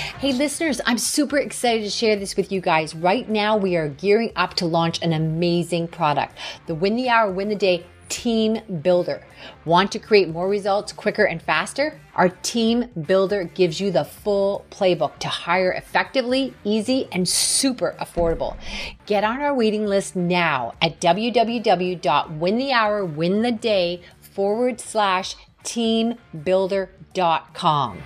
Hey, 0.00 0.32
listeners, 0.32 0.80
I'm 0.86 0.96
super 0.96 1.36
excited 1.36 1.84
to 1.84 1.90
share 1.90 2.16
this 2.16 2.34
with 2.36 2.50
you 2.50 2.62
guys. 2.62 2.94
Right 2.94 3.28
now, 3.28 3.54
we 3.56 3.76
are 3.76 3.88
gearing 3.88 4.32
up 4.34 4.54
to 4.54 4.64
launch 4.64 5.02
an 5.02 5.12
amazing 5.12 5.88
product 5.88 6.38
the 6.66 6.74
Win 6.74 6.96
the 6.96 7.10
Hour, 7.10 7.30
Win 7.30 7.50
the 7.50 7.54
Day 7.54 7.84
Team 8.08 8.62
Builder. 8.82 9.22
Want 9.66 9.92
to 9.92 9.98
create 9.98 10.30
more 10.30 10.48
results 10.48 10.90
quicker 10.92 11.24
and 11.24 11.42
faster? 11.42 12.00
Our 12.14 12.30
Team 12.30 12.86
Builder 13.06 13.44
gives 13.44 13.78
you 13.78 13.90
the 13.90 14.04
full 14.04 14.64
playbook 14.70 15.18
to 15.18 15.28
hire 15.28 15.72
effectively, 15.72 16.54
easy, 16.64 17.06
and 17.12 17.28
super 17.28 17.94
affordable. 18.00 18.56
Get 19.04 19.22
on 19.22 19.42
our 19.42 19.54
waiting 19.54 19.84
list 19.86 20.16
now 20.16 20.72
at 20.80 20.98
www.winthehourwintheday 21.00 24.00
forward 24.20 24.80
slash 24.80 25.36
teambuilder.com. 25.62 27.98